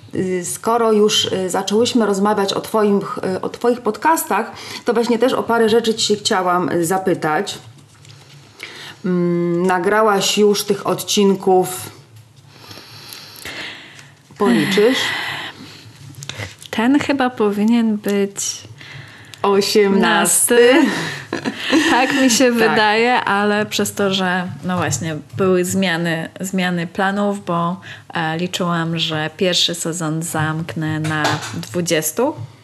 skoro 0.44 0.92
już 0.92 1.24
y, 1.24 1.50
zaczęłyśmy 1.50 2.06
rozmawiać 2.06 2.52
o, 2.52 2.60
twoim, 2.60 3.00
y, 3.36 3.40
o 3.40 3.48
Twoich 3.48 3.80
podcastach, 3.80 4.52
to 4.84 4.94
właśnie 4.94 5.18
też 5.18 5.32
o 5.32 5.42
parę 5.42 5.68
rzeczy 5.68 5.94
Ci 5.94 6.16
chciałam 6.16 6.68
y, 6.68 6.84
zapytać. 6.84 7.58
Mm, 9.04 9.66
Nagrałaś 9.66 10.38
już 10.38 10.64
tych 10.64 10.86
odcinków. 10.86 11.90
Policzysz? 14.38 14.98
Ten 16.70 16.98
chyba 16.98 17.30
powinien 17.30 17.96
być 17.96 18.60
18. 19.44 20.56
tak 21.90 22.12
mi 22.22 22.30
się 22.30 22.52
wydaje, 22.52 23.14
ale 23.14 23.66
przez 23.66 23.92
to, 23.92 24.14
że 24.14 24.48
no 24.64 24.76
właśnie 24.76 25.16
były 25.36 25.64
zmiany, 25.64 26.28
zmiany 26.40 26.86
planów, 26.86 27.44
bo 27.44 27.80
e, 28.14 28.38
liczyłam, 28.38 28.98
że 28.98 29.30
pierwszy 29.36 29.74
sezon 29.74 30.22
zamknę 30.22 31.00
na 31.00 31.22
20. 31.54 32.22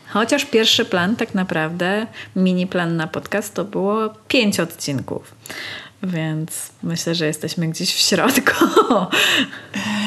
Chociaż 0.08 0.44
pierwszy 0.44 0.84
plan 0.84 1.16
tak 1.16 1.34
naprawdę, 1.34 2.06
mini 2.36 2.66
plan 2.66 2.96
na 2.96 3.06
podcast 3.06 3.54
to 3.54 3.64
było 3.64 4.08
5 4.28 4.60
odcinków. 4.60 5.34
Więc 6.02 6.72
myślę, 6.82 7.14
że 7.14 7.26
jesteśmy 7.26 7.68
gdzieś 7.68 7.94
w 7.94 7.98
środku. 7.98 8.64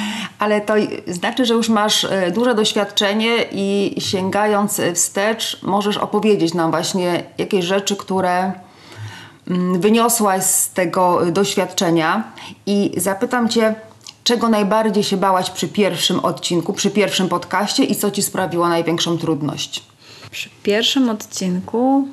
Ale 0.43 0.62
to 0.62 0.73
znaczy, 1.07 1.45
że 1.45 1.53
już 1.53 1.69
masz 1.69 2.03
e, 2.03 2.31
duże 2.31 2.55
doświadczenie 2.55 3.35
i 3.51 3.95
sięgając 4.00 4.81
wstecz, 4.93 5.59
możesz 5.62 5.97
opowiedzieć 5.97 6.53
nam 6.53 6.71
właśnie 6.71 7.23
jakieś 7.38 7.65
rzeczy, 7.65 7.95
które 7.95 8.53
mm, 9.47 9.81
wyniosłaś 9.81 10.43
z 10.43 10.69
tego 10.69 11.31
doświadczenia. 11.31 12.23
I 12.65 12.91
zapytam 12.97 13.50
Cię, 13.50 13.75
czego 14.23 14.50
najbardziej 14.50 15.03
się 15.03 15.17
bałaś 15.17 15.50
przy 15.50 15.67
pierwszym 15.67 16.19
odcinku, 16.19 16.73
przy 16.73 16.91
pierwszym 16.91 17.29
podcaście 17.29 17.83
i 17.83 17.95
co 17.95 18.12
Ci 18.12 18.23
sprawiło 18.23 18.67
największą 18.67 19.17
trudność? 19.17 19.83
Przy 20.31 20.50
pierwszym 20.63 21.09
odcinku 21.09 22.07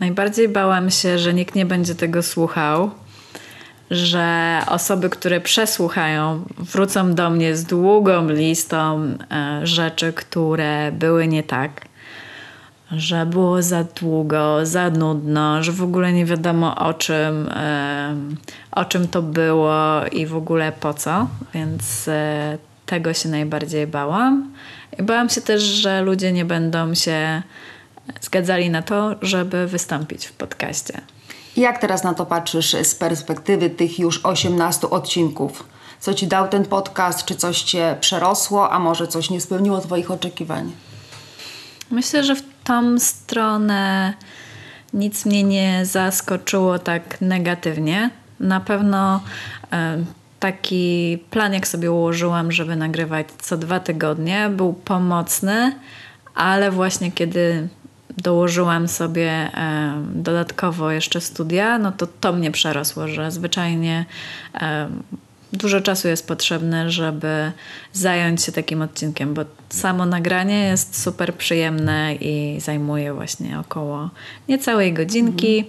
najbardziej 0.00 0.48
bałam 0.48 0.90
się, 0.90 1.18
że 1.18 1.34
nikt 1.34 1.54
nie 1.54 1.66
będzie 1.66 1.94
tego 1.94 2.22
słuchał, 2.22 2.90
że 3.92 4.58
osoby, 4.68 5.10
które 5.10 5.40
przesłuchają, 5.40 6.44
wrócą 6.58 7.14
do 7.14 7.30
mnie 7.30 7.56
z 7.56 7.64
długą 7.64 8.28
listą 8.28 9.02
e, 9.30 9.66
rzeczy, 9.66 10.12
które 10.12 10.92
były 10.92 11.28
nie 11.28 11.42
tak. 11.42 11.80
Że 12.90 13.26
było 13.26 13.62
za 13.62 13.84
długo, 13.84 14.66
za 14.66 14.90
nudno, 14.90 15.62
że 15.62 15.72
w 15.72 15.82
ogóle 15.82 16.12
nie 16.12 16.24
wiadomo 16.24 16.76
o 16.76 16.94
czym, 16.94 17.48
e, 17.48 18.16
o 18.72 18.84
czym 18.84 19.08
to 19.08 19.22
było 19.22 20.06
i 20.12 20.26
w 20.26 20.36
ogóle 20.36 20.72
po 20.72 20.94
co. 20.94 21.26
Więc 21.54 22.08
e, 22.08 22.58
tego 22.86 23.14
się 23.14 23.28
najbardziej 23.28 23.86
bałam. 23.86 24.52
I 24.98 25.02
bałam 25.02 25.28
się 25.28 25.40
też, 25.40 25.62
że 25.62 26.02
ludzie 26.02 26.32
nie 26.32 26.44
będą 26.44 26.94
się 26.94 27.42
zgadzali 28.20 28.70
na 28.70 28.82
to, 28.82 29.16
żeby 29.22 29.66
wystąpić 29.66 30.26
w 30.26 30.32
podcaście. 30.32 31.00
Jak 31.56 31.78
teraz 31.78 32.04
na 32.04 32.14
to 32.14 32.26
patrzysz 32.26 32.76
z 32.82 32.94
perspektywy 32.94 33.70
tych 33.70 33.98
już 33.98 34.20
18 34.24 34.90
odcinków? 34.90 35.64
Co 36.00 36.14
ci 36.14 36.26
dał 36.26 36.48
ten 36.48 36.64
podcast? 36.64 37.24
Czy 37.24 37.34
coś 37.34 37.62
cię 37.62 37.96
przerosło, 38.00 38.70
a 38.70 38.78
może 38.78 39.08
coś 39.08 39.30
nie 39.30 39.40
spełniło 39.40 39.80
Twoich 39.80 40.10
oczekiwań? 40.10 40.72
Myślę, 41.90 42.24
że 42.24 42.36
w 42.36 42.42
tą 42.64 42.98
stronę 42.98 44.14
nic 44.94 45.26
mnie 45.26 45.42
nie 45.44 45.86
zaskoczyło 45.86 46.78
tak 46.78 47.20
negatywnie. 47.20 48.10
Na 48.40 48.60
pewno 48.60 49.20
e, 49.72 50.04
taki 50.40 51.18
plan, 51.30 51.52
jak 51.54 51.68
sobie 51.68 51.92
ułożyłam, 51.92 52.52
żeby 52.52 52.76
nagrywać 52.76 53.26
co 53.38 53.56
dwa 53.56 53.80
tygodnie, 53.80 54.48
był 54.50 54.72
pomocny, 54.72 55.72
ale 56.34 56.70
właśnie 56.70 57.12
kiedy 57.12 57.68
dołożyłam 58.18 58.88
sobie 58.88 59.50
dodatkowo 60.14 60.90
jeszcze 60.90 61.20
studia, 61.20 61.78
no 61.78 61.92
to 61.92 62.06
to 62.06 62.32
mnie 62.32 62.50
przerosło, 62.50 63.08
że 63.08 63.30
zwyczajnie 63.30 64.04
dużo 65.52 65.80
czasu 65.80 66.08
jest 66.08 66.28
potrzebne, 66.28 66.90
żeby 66.90 67.52
zająć 67.92 68.42
się 68.42 68.52
takim 68.52 68.82
odcinkiem, 68.82 69.34
bo 69.34 69.42
samo 69.68 70.06
nagranie 70.06 70.64
jest 70.64 71.02
super 71.02 71.34
przyjemne 71.34 72.14
i 72.14 72.60
zajmuje 72.60 73.14
właśnie 73.14 73.58
około 73.58 74.10
niecałej 74.48 74.92
godzinki. 74.92 75.64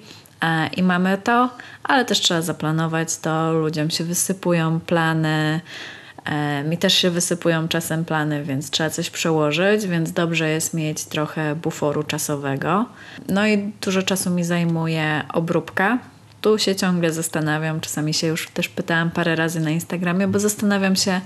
I 0.78 0.84
mamy 0.84 1.18
to, 1.18 1.50
ale 1.84 2.06
też 2.06 2.20
trzeba 2.20 2.42
zaplanować 2.42 3.18
to. 3.18 3.54
Ludziom 3.54 3.90
się 3.90 4.04
wysypują 4.04 4.80
plany, 4.80 5.62
mi 6.66 6.78
też 6.78 6.94
się 6.94 7.10
wysypują 7.10 7.68
czasem 7.68 8.06
plany, 8.06 8.44
więc 8.44 8.70
trzeba 8.70 8.90
coś 8.90 9.10
przełożyć, 9.10 9.88
więc 9.88 10.12
dobrze 10.12 10.50
jest 10.50 10.74
mieć 10.74 11.06
trochę 11.06 11.56
buforu 11.56 12.04
czasowego. 12.04 12.86
No 13.30 13.48
i 13.48 13.72
dużo 13.82 14.04
czasu 14.04 14.30
mi 14.30 14.44
zajmuje 14.44 15.24
obróbka. 15.34 16.00
Tu 16.42 16.58
się 16.58 16.76
ciągle 16.76 17.14
zastanawiam, 17.14 17.82
czasami 17.82 18.14
się 18.14 18.28
już 18.28 18.50
też 18.50 18.70
pytałam 18.70 19.12
parę 19.12 19.36
razy 19.36 19.60
na 19.60 19.70
Instagramie, 19.70 20.28
bo 20.28 20.40
zastanawiam 20.40 20.96
się, 20.96 21.22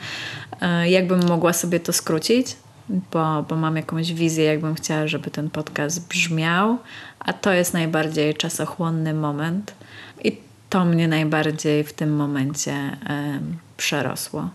e, 0.61 0.89
jakbym 0.89 1.27
mogła 1.27 1.53
sobie 1.53 1.79
to 1.79 1.93
skrócić, 1.93 2.55
bo, 2.89 3.43
bo 3.43 3.55
mam 3.55 3.75
jakąś 3.75 4.13
wizję, 4.13 4.43
jakbym 4.43 4.75
chciała, 4.75 5.07
żeby 5.07 5.31
ten 5.31 5.49
podcast 5.49 6.07
brzmiał, 6.07 6.77
a 7.19 7.33
to 7.33 7.53
jest 7.53 7.73
najbardziej 7.73 8.33
czasochłonny 8.33 9.13
moment 9.13 9.73
i 10.23 10.37
to 10.69 10.85
mnie 10.85 11.07
najbardziej 11.07 11.83
w 11.83 11.93
tym 11.93 12.15
momencie 12.15 12.73
em, 12.73 13.57
przerosło. 13.77 14.49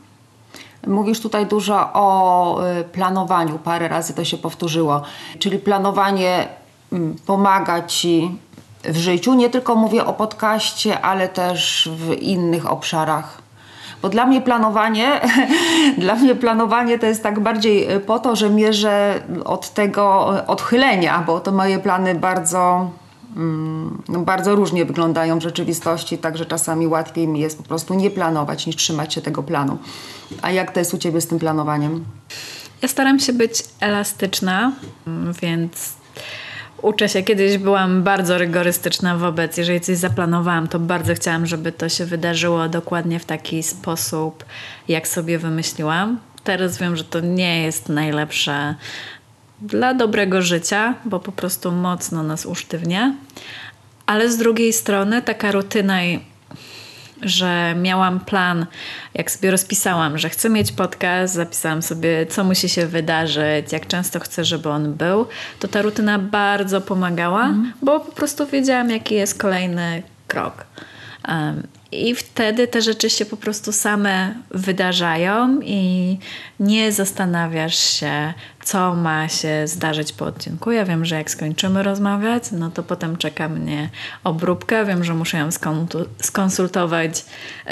Mówisz 0.86 1.20
tutaj 1.20 1.46
dużo 1.46 1.90
o 1.92 2.58
y, 2.80 2.84
planowaniu, 2.84 3.58
parę 3.58 3.88
razy 3.88 4.14
to 4.14 4.24
się 4.24 4.36
powtórzyło. 4.36 5.02
Czyli 5.38 5.58
planowanie 5.58 6.48
mm, 6.92 7.16
pomaga 7.26 7.82
ci 7.82 8.38
w 8.84 8.96
życiu. 8.96 9.34
Nie 9.34 9.50
tylko 9.50 9.74
mówię 9.74 10.06
o 10.06 10.12
podcaście, 10.12 11.00
ale 11.00 11.28
też 11.28 11.88
w 11.96 12.12
innych 12.12 12.70
obszarach. 12.70 13.42
Bo 14.02 14.08
dla 14.08 14.26
mnie 14.26 14.40
planowanie, 14.40 15.20
dla 15.98 16.14
mnie 16.14 16.34
planowanie 16.34 16.98
to 16.98 17.06
jest 17.06 17.22
tak 17.22 17.40
bardziej 17.40 17.92
y, 17.92 18.00
po 18.00 18.18
to, 18.18 18.36
że 18.36 18.50
mierzę 18.50 19.22
od 19.44 19.70
tego 19.70 20.36
y, 20.38 20.46
odchylenia, 20.46 21.22
bo 21.26 21.40
to 21.40 21.52
moje 21.52 21.78
plany 21.78 22.14
bardzo 22.14 22.90
bardzo 24.08 24.54
różnie 24.54 24.84
wyglądają 24.84 25.38
w 25.38 25.42
rzeczywistości, 25.42 26.18
także 26.18 26.46
czasami 26.46 26.86
łatwiej 26.86 27.28
mi 27.28 27.40
jest 27.40 27.58
po 27.58 27.64
prostu 27.64 27.94
nie 27.94 28.10
planować, 28.10 28.66
niż 28.66 28.76
trzymać 28.76 29.14
się 29.14 29.20
tego 29.20 29.42
planu. 29.42 29.78
A 30.42 30.50
jak 30.50 30.70
to 30.70 30.80
jest 30.80 30.94
u 30.94 30.98
Ciebie 30.98 31.20
z 31.20 31.26
tym 31.26 31.38
planowaniem? 31.38 32.04
Ja 32.82 32.88
staram 32.88 33.18
się 33.18 33.32
być 33.32 33.64
elastyczna, 33.80 34.72
mm, 35.06 35.32
więc 35.32 35.92
uczę 36.82 37.08
się. 37.08 37.22
Kiedyś 37.22 37.58
byłam 37.58 38.02
bardzo 38.02 38.38
rygorystyczna 38.38 39.16
wobec, 39.16 39.56
jeżeli 39.56 39.80
coś 39.80 39.96
zaplanowałam, 39.96 40.68
to 40.68 40.78
bardzo 40.78 41.14
chciałam, 41.14 41.46
żeby 41.46 41.72
to 41.72 41.88
się 41.88 42.04
wydarzyło 42.04 42.68
dokładnie 42.68 43.18
w 43.18 43.24
taki 43.24 43.62
sposób, 43.62 44.44
jak 44.88 45.08
sobie 45.08 45.38
wymyśliłam. 45.38 46.18
Teraz 46.44 46.78
wiem, 46.78 46.96
że 46.96 47.04
to 47.04 47.20
nie 47.20 47.62
jest 47.62 47.88
najlepsze 47.88 48.74
dla 49.62 49.94
dobrego 49.94 50.42
życia, 50.42 50.94
bo 51.04 51.20
po 51.20 51.32
prostu 51.32 51.72
mocno 51.72 52.22
nas 52.22 52.46
usztywnia. 52.46 53.14
Ale 54.06 54.30
z 54.30 54.36
drugiej 54.36 54.72
strony 54.72 55.22
taka 55.22 55.52
rutyna 55.52 56.04
i 56.04 56.20
że 57.22 57.74
miałam 57.74 58.20
plan, 58.20 58.66
jak 59.14 59.30
sobie 59.30 59.50
rozpisałam, 59.50 60.18
że 60.18 60.28
chcę 60.28 60.50
mieć 60.50 60.72
podcast, 60.72 61.34
zapisałam 61.34 61.82
sobie, 61.82 62.26
co 62.26 62.44
musi 62.44 62.68
się 62.68 62.86
wydarzyć, 62.86 63.72
jak 63.72 63.86
często 63.86 64.20
chcę, 64.20 64.44
żeby 64.44 64.68
on 64.68 64.94
był, 64.94 65.26
to 65.58 65.68
ta 65.68 65.82
rutyna 65.82 66.18
bardzo 66.18 66.80
pomagała, 66.80 67.54
bo 67.82 68.00
po 68.00 68.12
prostu 68.12 68.46
wiedziałam, 68.46 68.90
jaki 68.90 69.14
jest 69.14 69.38
kolejny 69.38 70.02
krok. 70.28 70.64
Um, 71.28 71.62
I 71.92 72.14
wtedy 72.14 72.68
te 72.68 72.82
rzeczy 72.82 73.10
się 73.10 73.26
po 73.26 73.36
prostu 73.36 73.72
same 73.72 74.34
wydarzają 74.50 75.60
i 75.62 76.18
nie 76.60 76.92
zastanawiasz 76.92 77.76
się, 77.76 78.34
co 78.64 78.94
ma 78.94 79.28
się 79.28 79.62
zdarzyć 79.66 80.12
po 80.12 80.24
odcinku. 80.24 80.70
Ja 80.70 80.84
wiem, 80.84 81.04
że 81.04 81.14
jak 81.14 81.30
skończymy 81.30 81.82
rozmawiać, 81.82 82.44
no 82.52 82.70
to 82.70 82.82
potem 82.82 83.16
czeka 83.16 83.48
mnie 83.48 83.90
obróbka. 84.24 84.84
Wiem, 84.84 85.04
że 85.04 85.14
muszę 85.14 85.38
ją 85.38 85.48
skonsultować 86.20 87.24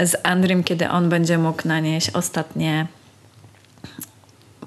z 0.04 0.16
Andrym, 0.22 0.64
kiedy 0.64 0.88
on 0.88 1.08
będzie 1.08 1.38
mógł 1.38 1.68
nanieść 1.68 2.10
ostatnie 2.10 2.86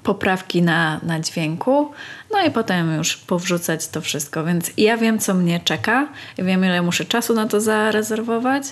poprawki 0.04 0.62
na, 0.62 1.00
na 1.02 1.20
dźwięku, 1.20 1.90
no 2.32 2.46
i 2.46 2.50
potem 2.50 2.96
już 2.96 3.16
powrzucać 3.16 3.88
to 3.88 4.00
wszystko. 4.00 4.44
Więc 4.44 4.70
ja 4.76 4.96
wiem, 4.96 5.18
co 5.18 5.34
mnie 5.34 5.60
czeka, 5.60 6.08
wiem, 6.38 6.64
ile 6.64 6.82
muszę 6.82 7.04
czasu 7.04 7.34
na 7.34 7.48
to 7.48 7.60
zarezerwować 7.60 8.64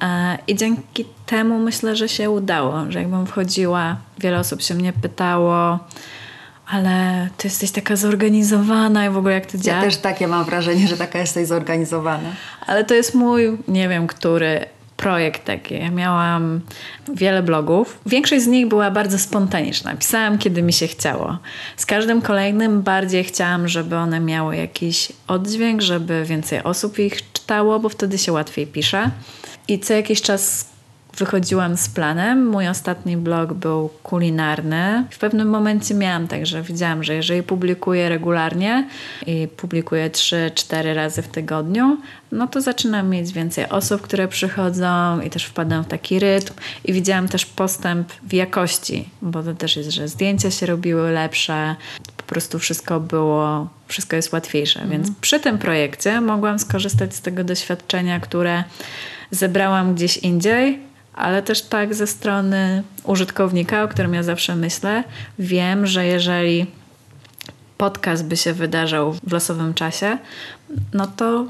e, 0.00 0.38
i 0.46 0.54
dzięki 0.54 1.04
temu 1.26 1.58
myślę, 1.58 1.96
że 1.96 2.08
się 2.08 2.30
udało, 2.30 2.84
że 2.88 2.98
jakbym 2.98 3.26
wchodziła, 3.26 3.96
wiele 4.18 4.38
osób 4.38 4.62
się 4.62 4.74
mnie 4.74 4.92
pytało, 4.92 5.78
ale 6.66 7.28
ty 7.36 7.48
jesteś 7.48 7.70
taka 7.70 7.96
zorganizowana 7.96 9.06
i 9.06 9.10
w 9.10 9.16
ogóle 9.16 9.34
jak 9.34 9.46
to 9.46 9.58
działa. 9.58 9.78
Ja 9.78 9.84
też 9.84 9.96
takie 9.96 10.28
mam 10.28 10.44
wrażenie, 10.44 10.88
że 10.88 10.96
taka 10.96 11.18
jesteś 11.18 11.46
zorganizowana. 11.46 12.30
Ale 12.66 12.84
to 12.84 12.94
jest 12.94 13.14
mój, 13.14 13.58
nie 13.68 13.88
wiem, 13.88 14.06
który 14.06 14.66
projekt 15.00 15.44
taki. 15.44 15.74
Ja 15.74 15.90
miałam 15.90 16.60
wiele 17.14 17.42
blogów. 17.42 18.00
Większość 18.06 18.42
z 18.42 18.46
nich 18.46 18.68
była 18.68 18.90
bardzo 18.90 19.18
spontaniczna. 19.18 19.96
Pisałam, 19.96 20.38
kiedy 20.38 20.62
mi 20.62 20.72
się 20.72 20.86
chciało. 20.86 21.38
Z 21.76 21.86
każdym 21.86 22.22
kolejnym 22.22 22.82
bardziej 22.82 23.24
chciałam, 23.24 23.68
żeby 23.68 23.96
one 23.96 24.20
miały 24.20 24.56
jakiś 24.56 25.12
oddźwięk, 25.28 25.80
żeby 25.82 26.24
więcej 26.24 26.62
osób 26.62 26.98
ich 26.98 27.32
czytało, 27.32 27.80
bo 27.80 27.88
wtedy 27.88 28.18
się 28.18 28.32
łatwiej 28.32 28.66
pisze. 28.66 29.10
I 29.68 29.78
co 29.78 29.94
jakiś 29.94 30.22
czas 30.22 30.69
wychodziłam 31.16 31.76
z 31.76 31.88
planem. 31.88 32.48
Mój 32.48 32.68
ostatni 32.68 33.16
blog 33.16 33.52
był 33.52 33.90
kulinarny. 34.02 35.04
W 35.10 35.18
pewnym 35.18 35.48
momencie 35.48 35.94
miałam 35.94 36.28
tak, 36.28 36.46
że 36.46 36.62
widziałam, 36.62 37.04
że 37.04 37.14
jeżeli 37.14 37.42
publikuję 37.42 38.08
regularnie 38.08 38.88
i 39.26 39.48
publikuję 39.56 40.10
3-4 40.10 40.94
razy 40.94 41.22
w 41.22 41.28
tygodniu, 41.28 41.96
no 42.32 42.46
to 42.46 42.60
zaczynam 42.60 43.08
mieć 43.08 43.32
więcej 43.32 43.68
osób, 43.68 44.00
które 44.00 44.28
przychodzą 44.28 45.20
i 45.20 45.30
też 45.30 45.44
wpadam 45.44 45.84
w 45.84 45.88
taki 45.88 46.18
rytm 46.18 46.54
i 46.84 46.92
widziałam 46.92 47.28
też 47.28 47.46
postęp 47.46 48.12
w 48.22 48.32
jakości, 48.32 49.08
bo 49.22 49.42
to 49.42 49.54
też 49.54 49.76
jest, 49.76 49.90
że 49.90 50.08
zdjęcia 50.08 50.50
się 50.50 50.66
robiły 50.66 51.10
lepsze, 51.10 51.76
po 52.16 52.22
prostu 52.22 52.58
wszystko 52.58 53.00
było, 53.00 53.68
wszystko 53.86 54.16
jest 54.16 54.32
łatwiejsze. 54.32 54.86
Więc 54.88 55.08
przy 55.20 55.40
tym 55.40 55.58
projekcie 55.58 56.20
mogłam 56.20 56.58
skorzystać 56.58 57.14
z 57.14 57.20
tego 57.20 57.44
doświadczenia, 57.44 58.20
które 58.20 58.64
zebrałam 59.30 59.94
gdzieś 59.94 60.16
indziej, 60.16 60.89
ale 61.14 61.42
też 61.42 61.62
tak 61.62 61.94
ze 61.94 62.06
strony 62.06 62.82
użytkownika, 63.04 63.82
o 63.82 63.88
którym 63.88 64.14
ja 64.14 64.22
zawsze 64.22 64.56
myślę, 64.56 65.04
wiem, 65.38 65.86
że 65.86 66.06
jeżeli 66.06 66.66
podcast 67.78 68.24
by 68.24 68.36
się 68.36 68.52
wydarzał 68.52 69.12
w 69.12 69.32
losowym 69.32 69.74
czasie, 69.74 70.18
no 70.92 71.06
to 71.06 71.46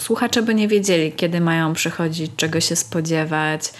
słuchacze 0.00 0.42
by 0.42 0.54
nie 0.54 0.68
wiedzieli, 0.68 1.12
kiedy 1.12 1.40
mają 1.40 1.72
przychodzić, 1.72 2.32
czego 2.36 2.60
się 2.60 2.76
spodziewać. 2.76 3.72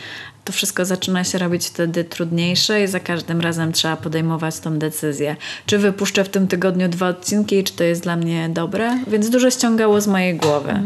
To 0.44 0.52
wszystko 0.52 0.84
zaczyna 0.84 1.24
się 1.24 1.38
robić 1.38 1.66
wtedy 1.66 2.04
trudniejsze 2.04 2.82
i 2.82 2.86
za 2.86 3.00
każdym 3.00 3.40
razem 3.40 3.72
trzeba 3.72 3.96
podejmować 3.96 4.58
tą 4.58 4.78
decyzję. 4.78 5.36
Czy 5.66 5.78
wypuszczę 5.78 6.24
w 6.24 6.28
tym 6.28 6.48
tygodniu 6.48 6.88
dwa 6.88 7.08
odcinki, 7.08 7.64
czy 7.64 7.72
to 7.72 7.84
jest 7.84 8.02
dla 8.02 8.16
mnie 8.16 8.48
dobre? 8.48 8.98
Więc 9.06 9.30
dużo 9.30 9.50
ściągało 9.50 10.00
z 10.00 10.06
mojej 10.06 10.36
głowy. 10.36 10.82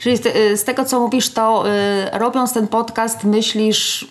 Czyli 0.00 0.16
z, 0.16 0.22
z 0.60 0.64
tego, 0.64 0.84
co 0.84 1.00
mówisz, 1.00 1.30
to 1.30 1.64
y, 1.68 2.18
robiąc 2.18 2.52
ten 2.52 2.68
podcast, 2.68 3.24
myślisz, 3.24 4.08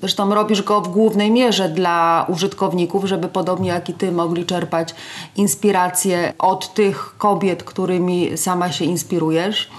zresztą 0.00 0.34
robisz 0.34 0.62
go 0.62 0.80
w 0.80 0.88
głównej 0.88 1.30
mierze 1.30 1.68
dla 1.68 2.26
użytkowników, 2.28 3.04
żeby 3.04 3.28
podobnie 3.28 3.68
jak 3.68 3.88
i 3.88 3.94
ty 3.94 4.12
mogli 4.12 4.46
czerpać 4.46 4.94
inspirację 5.36 6.32
od 6.38 6.74
tych 6.74 7.14
kobiet, 7.18 7.62
którymi 7.62 8.38
sama 8.38 8.72
się 8.72 8.84
inspirujesz. 8.84 9.70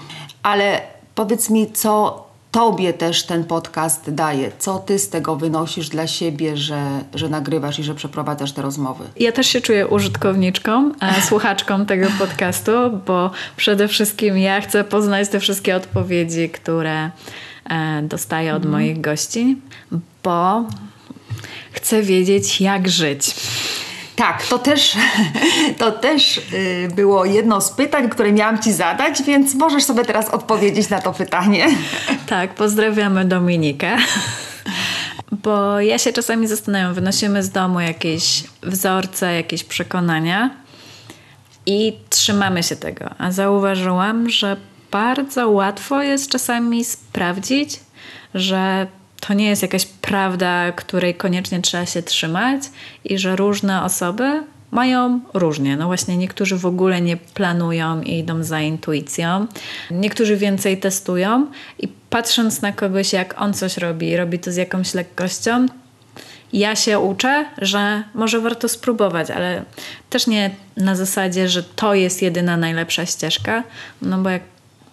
Ale 0.42 0.80
powiedz 1.14 1.50
mi, 1.50 1.72
co 1.72 2.23
Tobie 2.54 2.92
też 2.92 3.22
ten 3.22 3.44
podcast 3.44 4.14
daje? 4.14 4.52
Co 4.58 4.78
Ty 4.78 4.98
z 4.98 5.08
tego 5.08 5.36
wynosisz 5.36 5.88
dla 5.88 6.06
siebie, 6.06 6.56
że, 6.56 7.04
że 7.14 7.28
nagrywasz 7.28 7.78
i 7.78 7.84
że 7.84 7.94
przeprowadzasz 7.94 8.52
te 8.52 8.62
rozmowy? 8.62 9.04
Ja 9.16 9.32
też 9.32 9.46
się 9.46 9.60
czuję 9.60 9.86
użytkowniczką, 9.86 10.92
e, 11.00 11.22
słuchaczką 11.28 11.86
tego 11.86 12.06
podcastu, 12.18 12.72
bo 13.06 13.30
przede 13.56 13.88
wszystkim 13.88 14.38
ja 14.38 14.60
chcę 14.60 14.84
poznać 14.84 15.28
te 15.28 15.40
wszystkie 15.40 15.76
odpowiedzi, 15.76 16.50
które 16.50 17.10
e, 17.70 18.02
dostaję 18.02 18.54
od 18.54 18.66
moich 18.66 19.00
gości, 19.00 19.56
bo 20.22 20.64
chcę 21.72 22.02
wiedzieć, 22.02 22.60
jak 22.60 22.88
żyć. 22.88 23.34
Tak, 24.16 24.46
to 24.46 24.58
też, 24.58 24.96
to 25.78 25.92
też 25.92 26.38
y, 26.38 26.88
było 26.94 27.24
jedno 27.24 27.60
z 27.60 27.70
pytań, 27.70 28.08
które 28.08 28.32
miałam 28.32 28.62
Ci 28.62 28.72
zadać, 28.72 29.22
więc 29.22 29.54
możesz 29.54 29.84
sobie 29.84 30.04
teraz 30.04 30.28
odpowiedzieć 30.28 30.88
na 30.88 31.00
to 31.00 31.12
pytanie. 31.12 31.66
Tak, 32.26 32.54
pozdrawiamy 32.54 33.24
Dominikę. 33.24 33.96
Bo 35.44 35.80
ja 35.80 35.98
się 35.98 36.12
czasami 36.12 36.46
zastanawiam, 36.46 36.94
wynosimy 36.94 37.42
z 37.42 37.50
domu 37.50 37.80
jakieś 37.80 38.44
wzorce, 38.62 39.34
jakieś 39.34 39.64
przekonania 39.64 40.50
i 41.66 41.92
trzymamy 42.10 42.62
się 42.62 42.76
tego. 42.76 43.10
A 43.18 43.32
zauważyłam, 43.32 44.30
że 44.30 44.56
bardzo 44.90 45.50
łatwo 45.50 46.02
jest 46.02 46.30
czasami 46.30 46.84
sprawdzić, 46.84 47.80
że 48.34 48.86
to 49.26 49.34
nie 49.34 49.48
jest 49.48 49.62
jakaś 49.62 49.86
prawda, 49.86 50.72
której 50.72 51.14
koniecznie 51.14 51.62
trzeba 51.62 51.86
się 51.86 52.02
trzymać 52.02 52.62
i 53.04 53.18
że 53.18 53.36
różne 53.36 53.82
osoby 53.82 54.42
mają 54.70 55.20
różnie. 55.34 55.76
No 55.76 55.86
właśnie, 55.86 56.16
niektórzy 56.16 56.56
w 56.56 56.66
ogóle 56.66 57.00
nie 57.00 57.16
planują 57.16 58.02
i 58.02 58.18
idą 58.18 58.42
za 58.42 58.60
intuicją, 58.60 59.46
niektórzy 59.90 60.36
więcej 60.36 60.78
testują 60.78 61.46
i 61.78 61.88
patrząc 61.88 62.62
na 62.62 62.72
kogoś, 62.72 63.12
jak 63.12 63.40
on 63.40 63.54
coś 63.54 63.76
robi, 63.76 64.16
robi 64.16 64.38
to 64.38 64.52
z 64.52 64.56
jakąś 64.56 64.94
lekkością, 64.94 65.66
ja 66.52 66.76
się 66.76 66.98
uczę, 66.98 67.44
że 67.58 68.04
może 68.14 68.40
warto 68.40 68.68
spróbować, 68.68 69.30
ale 69.30 69.64
też 70.10 70.26
nie 70.26 70.50
na 70.76 70.96
zasadzie, 70.96 71.48
że 71.48 71.62
to 71.62 71.94
jest 71.94 72.22
jedyna 72.22 72.56
najlepsza 72.56 73.06
ścieżka, 73.06 73.62
no 74.02 74.18
bo 74.18 74.30
jak 74.30 74.42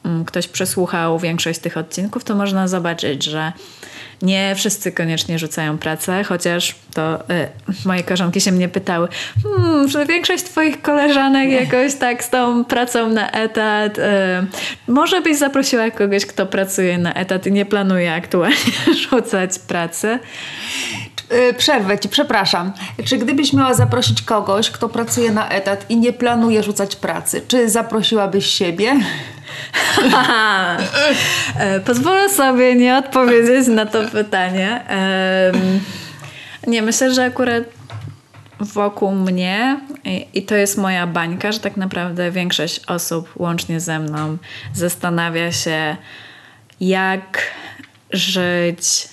mm, 0.06 0.26
ktoś 0.26 0.48
przesłuchał 0.48 1.20
większość 1.20 1.60
tych 1.60 1.78
odcinków, 1.78 2.24
to 2.24 2.36
można 2.36 2.68
zobaczyć, 2.68 3.24
że 3.24 3.52
nie 4.22 4.56
wszyscy 4.56 4.92
koniecznie 4.92 5.40
rzucają 5.40 5.78
pracę, 5.78 6.24
chociaż 6.24 6.76
to 6.94 7.16
y, 7.16 7.48
moje 7.86 8.04
koleżanki 8.04 8.42
się 8.42 8.52
mnie 8.52 8.70
pytały, 8.70 9.08
hmm, 9.44 9.88
że 9.88 10.06
większość 10.06 10.44
twoich 10.44 10.82
koleżanek 10.82 11.50
jakoś 11.52 11.96
tak 11.96 12.24
z 12.24 12.30
tą 12.30 12.66
pracą 12.66 13.10
na 13.10 13.32
etat, 13.32 13.98
y, 13.98 14.02
może 14.88 15.22
byś 15.22 15.38
zaprosiła 15.38 15.92
kogoś, 15.92 16.26
kto 16.26 16.46
pracuje 16.46 16.98
na 16.98 17.14
etat 17.14 17.48
i 17.48 17.52
nie 17.52 17.66
planuje 17.66 18.14
aktualnie 18.14 18.56
rzucać 19.10 19.60
pracy. 19.60 20.20
Y, 21.50 21.54
Przerwę 21.54 22.00
Ci, 22.00 22.10
przepraszam. 22.10 22.72
Czy 23.06 23.18
gdybyś 23.18 23.54
miała 23.54 23.74
zaprosić 23.74 24.22
kogoś, 24.22 24.70
kto 24.72 24.90
pracuje 24.90 25.32
na 25.32 25.50
etat 25.50 25.86
i 25.90 25.98
nie 25.98 26.14
planuje 26.14 26.64
rzucać 26.64 26.96
pracy, 26.96 27.42
czy 27.48 27.70
zaprosiłabyś 27.70 28.46
siebie? 28.46 28.96
E, 31.60 31.80
Pozwolę 31.80 32.30
sobie 32.30 32.76
nie 32.76 32.98
odpowiedzieć 32.98 33.68
na 33.68 33.86
to 33.86 34.00
pytanie. 34.12 34.86
Em, 34.88 35.80
Nie, 36.68 36.82
myślę, 36.82 37.14
że 37.14 37.26
akurat 37.26 37.64
wokół 38.60 39.12
mnie 39.12 39.80
i, 40.04 40.28
i 40.34 40.44
to 40.44 40.56
jest 40.56 40.78
moja 40.78 41.08
bańka, 41.08 41.52
że 41.52 41.60
tak 41.60 41.78
naprawdę 41.78 42.32
większość 42.32 42.82
osób 42.88 43.30
łącznie 43.36 43.80
ze 43.80 44.00
mną 44.00 44.38
zastanawia 44.74 45.52
się, 45.52 45.98
jak 46.80 47.42
żyć 48.12 49.08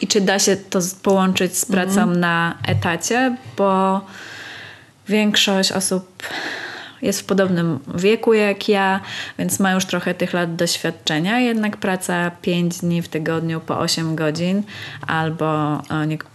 i 0.00 0.06
czy 0.06 0.20
da 0.20 0.38
się 0.38 0.56
to 0.56 0.78
połączyć 1.02 1.58
z 1.58 1.64
pracą 1.64 2.06
na 2.06 2.58
etacie, 2.68 3.36
bo 3.56 4.00
większość 5.08 5.72
osób 5.72 6.22
jest 7.06 7.20
w 7.20 7.24
podobnym 7.24 7.78
wieku 7.94 8.34
jak 8.34 8.68
ja, 8.68 9.00
więc 9.38 9.60
ma 9.60 9.72
już 9.72 9.84
trochę 9.84 10.14
tych 10.14 10.32
lat 10.32 10.56
doświadczenia, 10.56 11.40
jednak 11.40 11.76
praca 11.76 12.30
5 12.30 12.78
dni 12.78 13.02
w 13.02 13.08
tygodniu 13.08 13.60
po 13.60 13.78
8 13.78 14.16
godzin 14.16 14.62
albo 15.06 15.74
e, 15.74 15.80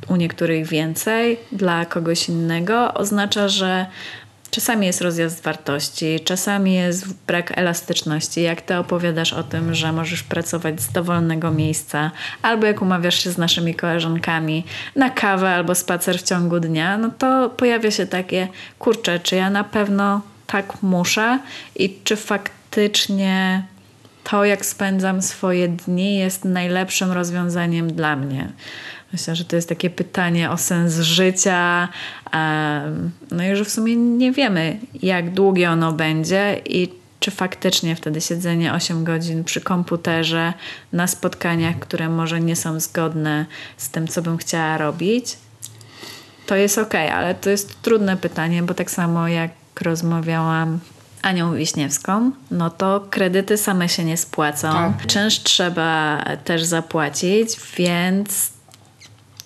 u 0.07 0.15
niektórych 0.15 0.67
więcej 0.67 1.39
dla 1.51 1.85
kogoś 1.85 2.29
innego 2.29 2.93
oznacza, 2.93 3.47
że 3.47 3.85
Czasami 4.51 4.87
jest 4.87 5.01
rozjazd 5.01 5.43
wartości, 5.43 6.19
czasami 6.19 6.73
jest 6.73 7.13
brak 7.27 7.57
elastyczności. 7.57 8.41
Jak 8.41 8.61
ty 8.61 8.77
opowiadasz 8.77 9.33
o 9.33 9.43
tym, 9.43 9.73
że 9.73 9.91
możesz 9.91 10.23
pracować 10.23 10.81
z 10.81 10.91
dowolnego 10.91 11.51
miejsca, 11.51 12.11
albo 12.41 12.67
jak 12.67 12.81
umawiasz 12.81 13.23
się 13.23 13.31
z 13.31 13.37
naszymi 13.37 13.75
koleżankami 13.75 14.63
na 14.95 15.09
kawę 15.09 15.49
albo 15.49 15.75
spacer 15.75 16.17
w 16.19 16.23
ciągu 16.23 16.59
dnia, 16.59 16.97
no 16.97 17.09
to 17.17 17.49
pojawia 17.49 17.91
się 17.91 18.07
takie, 18.07 18.47
kurczę, 18.79 19.19
czy 19.19 19.35
ja 19.35 19.49
na 19.49 19.63
pewno 19.63 20.21
tak 20.51 20.83
muszę 20.83 21.39
i 21.75 21.99
czy 22.03 22.15
faktycznie 22.15 23.63
to, 24.23 24.45
jak 24.45 24.65
spędzam 24.65 25.21
swoje 25.21 25.67
dni, 25.67 26.17
jest 26.17 26.45
najlepszym 26.45 27.11
rozwiązaniem 27.11 27.93
dla 27.93 28.15
mnie. 28.15 28.51
Myślę, 29.13 29.35
że 29.35 29.45
to 29.45 29.55
jest 29.55 29.69
takie 29.69 29.89
pytanie 29.89 30.51
o 30.51 30.57
sens 30.57 30.99
życia. 30.99 31.87
No 33.31 33.43
i 33.53 33.55
że 33.55 33.65
w 33.65 33.69
sumie 33.69 33.95
nie 33.95 34.31
wiemy, 34.31 34.79
jak 35.01 35.33
długie 35.33 35.71
ono 35.71 35.91
będzie 35.91 36.61
i 36.65 36.89
czy 37.19 37.31
faktycznie 37.31 37.95
wtedy 37.95 38.21
siedzenie 38.21 38.73
8 38.73 39.03
godzin 39.03 39.43
przy 39.43 39.61
komputerze 39.61 40.53
na 40.93 41.07
spotkaniach, 41.07 41.79
które 41.79 42.09
może 42.09 42.41
nie 42.41 42.55
są 42.55 42.79
zgodne 42.79 43.45
z 43.77 43.89
tym, 43.89 44.07
co 44.07 44.21
bym 44.21 44.37
chciała 44.37 44.77
robić, 44.77 45.37
to 46.45 46.55
jest 46.55 46.77
ok, 46.77 46.93
ale 46.95 47.35
to 47.35 47.49
jest 47.49 47.81
trudne 47.81 48.17
pytanie, 48.17 48.63
bo 48.63 48.73
tak 48.73 48.91
samo 48.91 49.27
jak 49.27 49.51
rozmawiałam 49.79 50.79
Anią 51.21 51.55
Wiśniewską, 51.55 52.31
no 52.51 52.69
to 52.69 53.07
kredyty 53.09 53.57
same 53.57 53.89
się 53.89 54.03
nie 54.03 54.17
spłacą. 54.17 54.71
Tak. 54.71 55.07
Czynsz 55.07 55.39
trzeba 55.39 56.23
też 56.43 56.63
zapłacić, 56.63 57.49
więc 57.77 58.49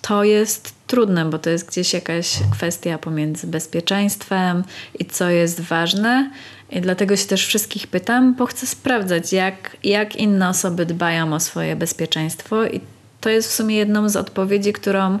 to 0.02 0.24
jest 0.24 0.74
trudne, 0.86 1.24
bo 1.24 1.38
to 1.38 1.50
jest 1.50 1.68
gdzieś 1.68 1.92
jakaś 1.92 2.38
kwestia 2.52 2.98
pomiędzy 2.98 3.46
bezpieczeństwem 3.46 4.64
i 4.98 5.04
co 5.04 5.30
jest 5.30 5.60
ważne. 5.60 6.30
I 6.70 6.80
dlatego 6.80 7.16
się 7.16 7.26
też 7.26 7.46
wszystkich 7.46 7.86
pytam, 7.86 8.34
bo 8.34 8.46
chcę 8.46 8.66
sprawdzać, 8.66 9.32
jak, 9.32 9.76
jak 9.84 10.16
inne 10.16 10.48
osoby 10.48 10.86
dbają 10.86 11.34
o 11.34 11.40
swoje 11.40 11.76
bezpieczeństwo. 11.76 12.66
I 12.66 12.80
to 13.26 13.30
jest 13.30 13.48
w 13.48 13.52
sumie 13.52 13.76
jedną 13.76 14.08
z 14.08 14.16
odpowiedzi, 14.16 14.72
którą 14.72 15.18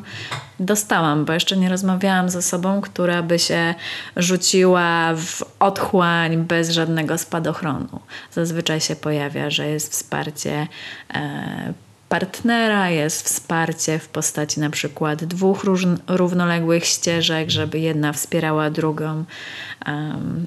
dostałam, 0.60 1.24
bo 1.24 1.32
jeszcze 1.32 1.56
nie 1.56 1.68
rozmawiałam 1.68 2.30
z 2.30 2.36
osobą, 2.36 2.80
która 2.80 3.22
by 3.22 3.38
się 3.38 3.74
rzuciła 4.16 5.14
w 5.16 5.42
otchłań 5.60 6.36
bez 6.36 6.70
żadnego 6.70 7.18
spadochronu. 7.18 8.00
Zazwyczaj 8.32 8.80
się 8.80 8.96
pojawia, 8.96 9.50
że 9.50 9.68
jest 9.68 9.92
wsparcie. 9.92 10.66
E, 11.14 11.74
partnera, 12.20 12.90
jest 12.90 13.22
wsparcie 13.22 13.98
w 13.98 14.08
postaci 14.08 14.60
na 14.60 14.70
przykład 14.70 15.24
dwóch 15.24 15.64
równoległych 16.06 16.84
ścieżek, 16.84 17.50
żeby 17.50 17.78
jedna 17.78 18.12
wspierała 18.12 18.70
drugą. 18.70 19.24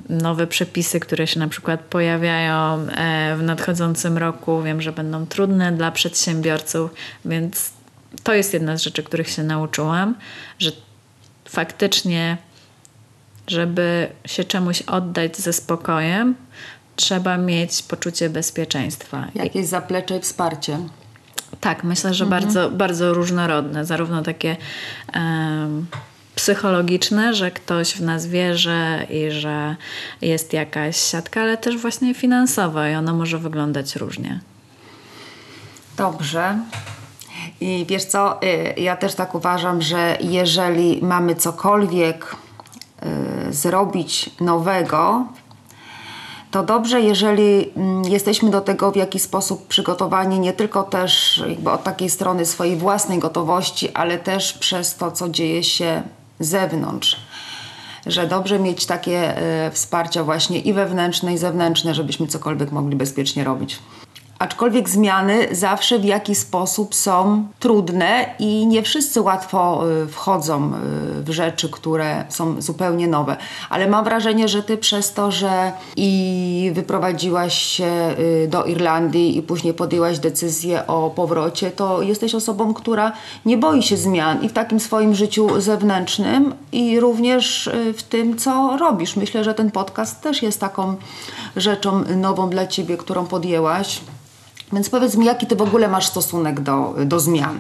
Nowe 0.10 0.48
przepisy, 0.48 1.00
które 1.00 1.28
się 1.28 1.40
na 1.40 1.48
przykład 1.48 1.80
pojawiają 1.80 2.88
e, 2.90 3.36
w 3.38 3.44
nadchodzącym 3.44 4.18
roku, 4.18 4.62
wiem, 4.62 4.82
że 4.82 4.92
będą 4.92 5.26
trudne 5.26 5.72
dla 5.72 5.92
przedsiębiorców, 5.92 6.92
więc 7.26 7.72
to 8.24 8.34
jest 8.34 8.54
jedna 8.54 8.78
z 8.78 8.82
rzeczy, 8.82 9.04
których 9.04 9.30
się 9.30 9.44
nauczyłam, 9.44 10.16
że 10.60 10.72
faktycznie, 11.50 12.38
żeby 13.48 14.08
się 14.26 14.44
czemuś 14.44 14.82
oddać 14.82 15.38
ze 15.38 15.54
spokojem, 15.54 16.36
trzeba 16.96 17.38
mieć 17.38 17.84
poczucie 17.84 18.30
bezpieczeństwa. 18.30 19.28
Jakieś 19.36 19.66
zaplecze 19.66 20.18
i 20.18 20.22
wsparcie. 20.22 20.80
Tak, 21.60 21.84
myślę, 21.84 22.14
że 22.14 22.26
bardzo, 22.26 22.70
bardzo 22.70 23.14
różnorodne, 23.14 23.86
zarówno 23.86 24.22
takie 24.22 24.58
em, 25.14 25.86
psychologiczne, 26.36 27.34
że 27.34 27.52
ktoś 27.52 27.94
w 27.94 28.02
nas 28.02 28.28
wierzy 28.28 29.06
i 29.10 29.32
że 29.32 29.76
jest 30.22 30.54
jakaś 30.54 30.98
siatka, 30.98 31.42
ale 31.42 31.58
też 31.58 31.78
właśnie 31.78 32.14
finansowa 32.14 32.90
i 32.90 32.96
ona 32.96 33.14
może 33.14 33.38
wyglądać 33.38 33.96
różnie. 33.96 34.40
Dobrze. 35.98 36.60
I 37.62 37.86
wiesz 37.90 38.06
co, 38.06 38.44
y, 38.44 38.82
ja 38.82 38.98
też 38.98 39.16
tak 39.16 39.36
uważam, 39.36 39.82
że 39.82 40.18
jeżeli 40.22 41.00
mamy 41.02 41.36
cokolwiek 41.36 42.36
y, 43.50 43.54
zrobić 43.54 44.30
nowego, 44.42 45.26
to 46.52 46.64
dobrze, 46.64 47.02
jeżeli 47.02 47.72
mm, 47.78 48.04
jesteśmy 48.04 48.50
do 48.50 48.62
tego 48.62 48.92
w 48.92 48.96
jakiś 48.96 49.22
sposób 49.22 49.68
przygotowani, 49.68 50.40
nie 50.40 50.54
tylko 50.54 50.84
też 50.84 51.44
jakby 51.48 51.72
od 51.72 51.84
takiej 51.84 52.10
strony 52.10 52.46
swojej 52.46 52.76
własnej 52.76 53.20
gotowości, 53.20 53.90
ale 53.94 54.18
też 54.18 54.54
przez 54.54 54.96
to, 54.96 55.12
co 55.12 55.30
dzieje 55.30 55.64
się 55.64 56.02
zewnątrz. 56.40 57.18
Że 58.06 58.28
dobrze 58.28 58.60
mieć 58.60 58.86
takie 58.86 59.38
y, 59.68 59.72
wsparcie 59.72 60.24
właśnie 60.24 60.60
i 60.60 60.74
wewnętrzne, 60.74 61.34
i 61.34 61.38
zewnętrzne, 61.38 61.96
żebyśmy 61.96 62.28
cokolwiek 62.28 62.72
mogli 62.72 62.96
bezpiecznie 62.96 63.44
robić. 63.44 63.80
Aczkolwiek 64.40 64.90
zmiany 64.90 65.48
zawsze 65.52 66.00
w 66.00 66.06
jakiś 66.06 66.38
sposób 66.38 66.96
są 66.96 67.48
trudne 67.60 68.36
i 68.40 68.68
nie 68.68 68.84
wszyscy 68.84 69.22
łatwo 69.22 69.84
y, 70.04 70.08
wchodzą 70.08 70.72
y, 71.20 71.24
w 71.24 71.30
rzeczy, 71.30 71.70
które 71.70 72.26
są 72.30 72.62
zupełnie 72.62 73.08
nowe. 73.08 73.38
Ale 73.70 73.88
mam 73.88 74.04
wrażenie, 74.04 74.48
że 74.48 74.64
ty 74.64 74.78
przez 74.78 75.14
to, 75.14 75.32
że 75.32 75.72
i 75.96 76.72
wyprowadziłaś 76.74 77.54
się 77.54 78.16
y, 78.20 78.48
do 78.48 78.66
Irlandii 78.66 79.38
i 79.38 79.42
później 79.42 79.74
podjęłaś 79.74 80.20
decyzję 80.20 80.88
o 80.88 81.10
powrocie, 81.10 81.72
to 81.72 82.02
jesteś 82.02 82.36
osobą, 82.36 82.74
która 82.74 83.12
nie 83.46 83.58
boi 83.58 83.84
się 83.84 83.98
zmian 83.98 84.44
i 84.44 84.50
w 84.50 84.54
takim 84.54 84.80
swoim 84.80 85.16
życiu 85.16 85.62
zewnętrznym 85.62 86.54
i 86.72 87.00
również 87.00 87.70
w 87.98 88.04
tym, 88.04 88.38
co 88.38 88.78
robisz. 88.78 89.16
Myślę, 89.16 89.44
że 89.44 89.54
ten 89.54 89.72
podcast 89.72 90.22
też 90.22 90.42
jest 90.42 90.60
taką 90.60 90.96
rzeczą 91.56 92.04
nową 92.16 92.50
dla 92.50 92.68
ciebie, 92.68 92.98
którą 92.98 93.26
podjęłaś. 93.26 94.02
Więc 94.74 94.90
powiedz 94.90 95.16
mi, 95.16 95.26
jaki 95.26 95.48
ty 95.48 95.56
w 95.56 95.62
ogóle 95.62 95.88
masz 95.88 96.08
stosunek 96.08 96.60
do, 96.60 96.96
do 97.06 97.20
zmian? 97.20 97.60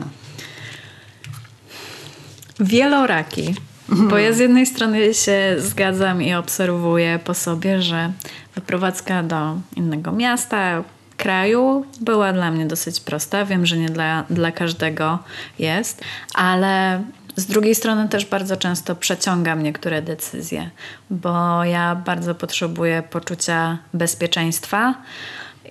Wieloraki. 2.59 3.55
Bo 3.89 4.17
ja 4.17 4.33
z 4.33 4.37
jednej 4.37 4.65
strony 4.65 5.13
się 5.13 5.55
zgadzam 5.57 6.21
i 6.21 6.33
obserwuję 6.33 7.19
po 7.25 7.33
sobie, 7.33 7.81
że 7.81 8.11
wyprowadzka 8.55 9.23
do 9.23 9.57
innego 9.75 10.11
miasta, 10.11 10.83
kraju 11.17 11.85
była 12.01 12.33
dla 12.33 12.51
mnie 12.51 12.65
dosyć 12.65 12.99
prosta. 12.99 13.45
Wiem, 13.45 13.65
że 13.65 13.77
nie 13.77 13.89
dla, 13.89 14.23
dla 14.29 14.51
każdego 14.51 15.19
jest, 15.59 16.01
ale 16.35 17.03
z 17.35 17.45
drugiej 17.45 17.75
strony 17.75 18.09
też 18.09 18.25
bardzo 18.25 18.57
często 18.57 18.95
przeciągam 18.95 19.63
niektóre 19.63 20.01
decyzje, 20.01 20.69
bo 21.09 21.63
ja 21.63 21.95
bardzo 21.95 22.35
potrzebuję 22.35 23.03
poczucia 23.09 23.77
bezpieczeństwa. 23.93 24.93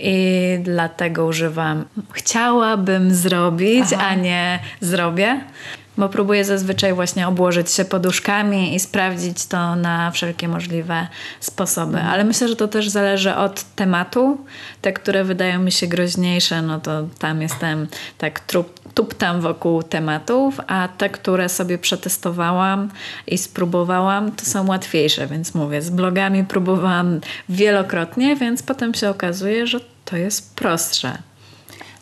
I 0.01 0.59
dlatego 0.63 1.27
używam 1.27 1.85
chciałabym 2.13 3.15
zrobić, 3.15 3.85
Aha. 3.95 4.07
a 4.09 4.15
nie 4.15 4.59
zrobię, 4.81 5.41
bo 5.99 6.09
próbuję 6.09 6.45
zazwyczaj 6.45 6.95
właśnie 6.95 7.29
obłożyć 7.29 7.71
się 7.71 7.85
poduszkami 7.85 8.75
i 8.75 8.81
sprawdzić 8.81 9.47
to 9.47 9.77
na 9.77 10.11
wszelkie 10.11 10.49
możliwe 10.49 11.07
sposoby. 11.41 12.01
Ale 12.01 12.25
myślę, 12.25 12.49
że 12.49 12.57
to 12.57 12.69
też 12.69 12.89
zależy 12.89 13.35
od 13.35 13.65
tematu. 13.75 14.39
Te, 14.83 14.93
które 14.93 15.25
wydają 15.25 15.59
mi 15.59 15.73
się 15.73 15.87
groźniejsze, 15.87 16.63
no 16.63 16.81
to 16.81 17.03
tam 17.19 17.43
jestem 17.43 17.87
tak 18.19 18.41
trup, 18.41 18.78
tuptam 18.99 19.41
wokół 19.41 19.83
tematów, 19.83 20.61
a 20.67 20.89
te, 20.99 21.11
które 21.11 21.49
sobie 21.49 21.79
przetestowałam 21.79 22.89
i 23.27 23.39
spróbowałam, 23.39 24.33
to 24.33 24.45
są 24.45 24.67
łatwiejsze, 24.67 25.27
więc 25.27 25.55
mówię, 25.55 25.83
z 25.83 25.91
blogami 25.91 26.45
próbowałam 26.45 27.21
wielokrotnie, 27.49 28.37
więc 28.37 28.63
potem 28.63 28.95
się 28.95 29.11
okazuje, 29.11 29.67
że 29.67 29.81
to 30.05 30.17
jest 30.17 30.57
prostsze. 30.57 31.19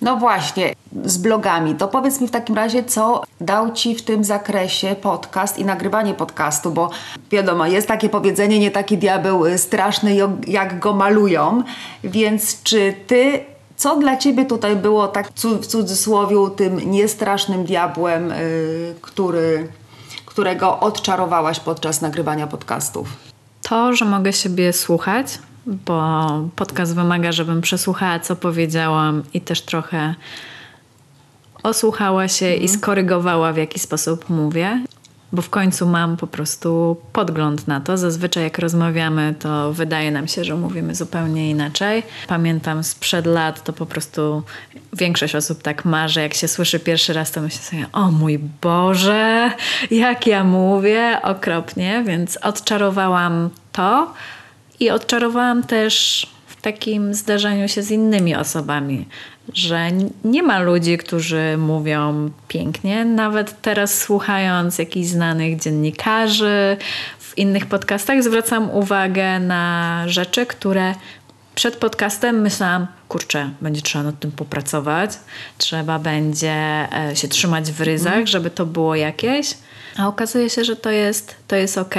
No 0.01 0.17
właśnie, 0.17 0.75
z 1.05 1.19
blogami. 1.19 1.75
To 1.75 1.89
powiedz 1.89 2.21
mi 2.21 2.29
w 2.29 2.31
takim 2.31 2.57
razie, 2.57 2.85
co 2.85 3.23
dał 3.41 3.73
Ci 3.73 3.95
w 3.95 4.03
tym 4.03 4.25
zakresie 4.25 4.97
podcast 5.03 5.59
i 5.59 5.65
nagrywanie 5.65 6.15
podcastu, 6.15 6.71
bo 6.71 6.91
wiadomo, 7.31 7.67
jest 7.67 7.89
takie 7.89 8.09
powiedzenie, 8.09 8.59
nie 8.59 8.71
taki 8.71 8.99
diabeł 8.99 9.47
y, 9.47 9.59
straszny, 9.59 10.17
jak 10.47 10.79
go 10.79 10.93
malują, 10.93 11.63
więc 12.05 12.63
czy 12.63 12.95
Ty, 13.07 13.45
co 13.77 13.97
dla 13.97 14.17
Ciebie 14.17 14.45
tutaj 14.45 14.77
było 14.77 15.09
tak 15.09 15.29
w 15.63 15.67
cudzysłowie 15.67 16.37
tym 16.57 16.91
niestrasznym 16.91 17.65
diabłem, 17.65 18.33
y, 18.33 18.95
który, 19.01 19.69
którego 20.27 20.81
odczarowałaś 20.81 21.61
podczas 21.61 22.01
nagrywania 22.01 22.47
podcastów? 22.47 23.09
To, 23.63 23.93
że 23.93 24.05
mogę 24.05 24.33
siebie 24.33 24.73
słuchać, 24.73 25.39
bo 25.67 26.31
podcast 26.57 26.95
wymaga, 26.95 27.33
żebym 27.33 27.61
przesłuchała, 27.61 28.21
co 28.21 28.37
powiedziałam 28.37 29.23
i 29.35 29.41
też 29.41 29.63
trochę 29.63 30.15
osłuchała 31.63 32.29
się 32.29 32.55
i 32.55 32.69
skorygowała, 32.69 33.53
w 33.53 33.57
jaki 33.57 33.79
sposób 33.79 34.31
mówię. 34.31 34.85
Bo 35.37 35.43
w 35.43 35.51
końcu 35.51 35.87
mam 35.87 36.17
po 36.17 36.27
prostu 36.27 36.97
podgląd 37.13 37.69
na 37.69 37.81
to. 37.81 37.97
Zazwyczaj 37.97 38.45
jak 38.45 38.59
rozmawiamy, 38.59 39.35
to 39.39 39.73
wydaje 39.73 40.11
nam 40.11 40.29
się, 40.29 40.45
że 40.45 40.55
mówimy 40.55 40.95
zupełnie 40.95 41.51
inaczej. 41.51 42.03
Pamiętam 42.29 42.85
sprzed 42.85 43.27
lat, 43.27 43.65
to 43.65 43.73
po 43.73 43.87
prostu 43.87 44.43
większość 44.93 45.35
osób 45.35 45.63
tak 45.63 45.85
ma, 45.85 46.09
że 46.09 46.23
jak 46.23 46.35
się 46.35 46.49
słyszy 46.49 46.79
pierwszy 46.81 47.13
raz, 47.13 47.31
to 47.31 47.41
myśli 47.41 47.59
sobie, 47.59 47.87
o 47.93 48.11
mój 48.11 48.39
Boże, 48.39 49.51
jak 49.91 50.27
ja 50.27 50.45
mówię, 50.45 51.19
okropnie. 51.23 52.05
Więc 52.07 52.37
odczarowałam 52.37 53.51
to 53.73 54.15
i 54.81 54.91
odczarowałam 54.91 55.63
też 55.63 56.27
takim 56.73 57.15
zdarzeniu 57.15 57.69
się 57.69 57.83
z 57.83 57.91
innymi 57.91 58.37
osobami, 58.37 59.07
że 59.53 59.89
nie 60.25 60.43
ma 60.43 60.59
ludzi, 60.59 60.99
którzy 60.99 61.57
mówią 61.59 62.31
pięknie. 62.49 63.05
Nawet 63.05 63.63
teraz 63.63 63.99
słuchając 63.99 64.79
jakichś 64.79 65.09
znanych 65.09 65.61
dziennikarzy 65.61 66.77
w 67.19 67.39
innych 67.39 67.67
podcastach, 67.67 68.23
zwracam 68.23 68.71
uwagę 68.71 69.41
na 69.41 70.03
rzeczy, 70.07 70.47
które 70.47 70.95
przed 71.55 71.77
podcastem 71.77 72.41
myślałam, 72.41 72.87
kurczę, 73.09 73.51
będzie 73.61 73.83
trzeba 73.83 74.05
nad 74.05 74.21
tym 74.21 74.33
popracować, 74.33 75.11
trzeba 75.59 75.99
będzie 75.99 76.53
e, 76.53 77.17
się 77.17 77.29
trzymać 77.29 77.73
w 77.73 77.81
ryzach, 77.81 78.27
żeby 78.27 78.51
to 78.51 78.67
było 78.67 78.95
jakieś. 78.95 79.55
A 79.97 80.09
okazuje 80.09 80.51
się, 80.51 80.65
że 80.65 80.77
to 80.77 80.91
jest, 80.91 81.35
to 81.49 81.57
jest 81.57 81.79
ok. 81.79 81.95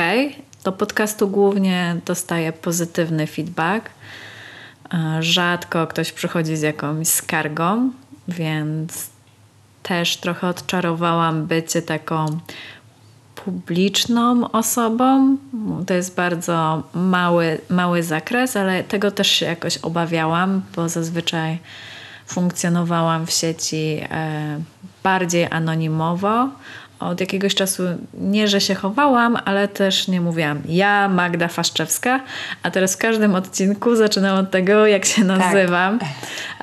Do 0.63 0.71
podcastu 0.71 1.27
głównie 1.27 1.95
dostaję 2.06 2.53
pozytywny 2.53 3.27
feedback. 3.27 3.89
Rzadko 5.19 5.88
ktoś 5.88 6.12
przychodzi 6.12 6.58
z 6.58 6.62
jakąś 6.62 7.08
skargą, 7.08 7.91
więc 8.28 9.10
też 9.84 10.17
trochę 10.17 10.47
odczarowałam 10.47 11.45
bycie 11.45 11.82
taką 11.82 12.39
publiczną 13.36 14.52
osobą. 14.52 15.38
To 15.88 15.93
jest 15.93 16.15
bardzo 16.15 16.84
mały, 16.93 17.58
mały 17.69 18.04
zakres, 18.04 18.56
ale 18.56 18.84
tego 18.84 19.12
też 19.12 19.28
się 19.28 19.45
jakoś 19.45 19.78
obawiałam, 19.78 20.62
bo 20.76 20.89
zazwyczaj 20.89 21.60
funkcjonowałam 22.28 23.26
w 23.26 23.32
sieci 23.32 24.02
e, 24.10 24.60
bardziej 25.04 25.47
anonimowo. 25.52 26.50
Od 26.99 27.21
jakiegoś 27.21 27.55
czasu 27.55 27.83
nie, 28.13 28.47
że 28.47 28.62
się 28.62 28.75
chowałam, 28.75 29.38
ale 29.45 29.67
też 29.67 30.07
nie 30.07 30.21
mówiłam 30.21 30.62
ja, 30.65 31.10
Magda 31.10 31.47
Faszczewska, 31.47 32.19
a 32.63 32.71
teraz 32.71 32.95
w 32.95 32.97
każdym 32.97 33.36
odcinku 33.36 33.95
zaczynam 33.95 34.38
od 34.38 34.51
tego, 34.51 34.88
jak 34.88 35.05
się 35.05 35.23
nazywam. 35.23 35.99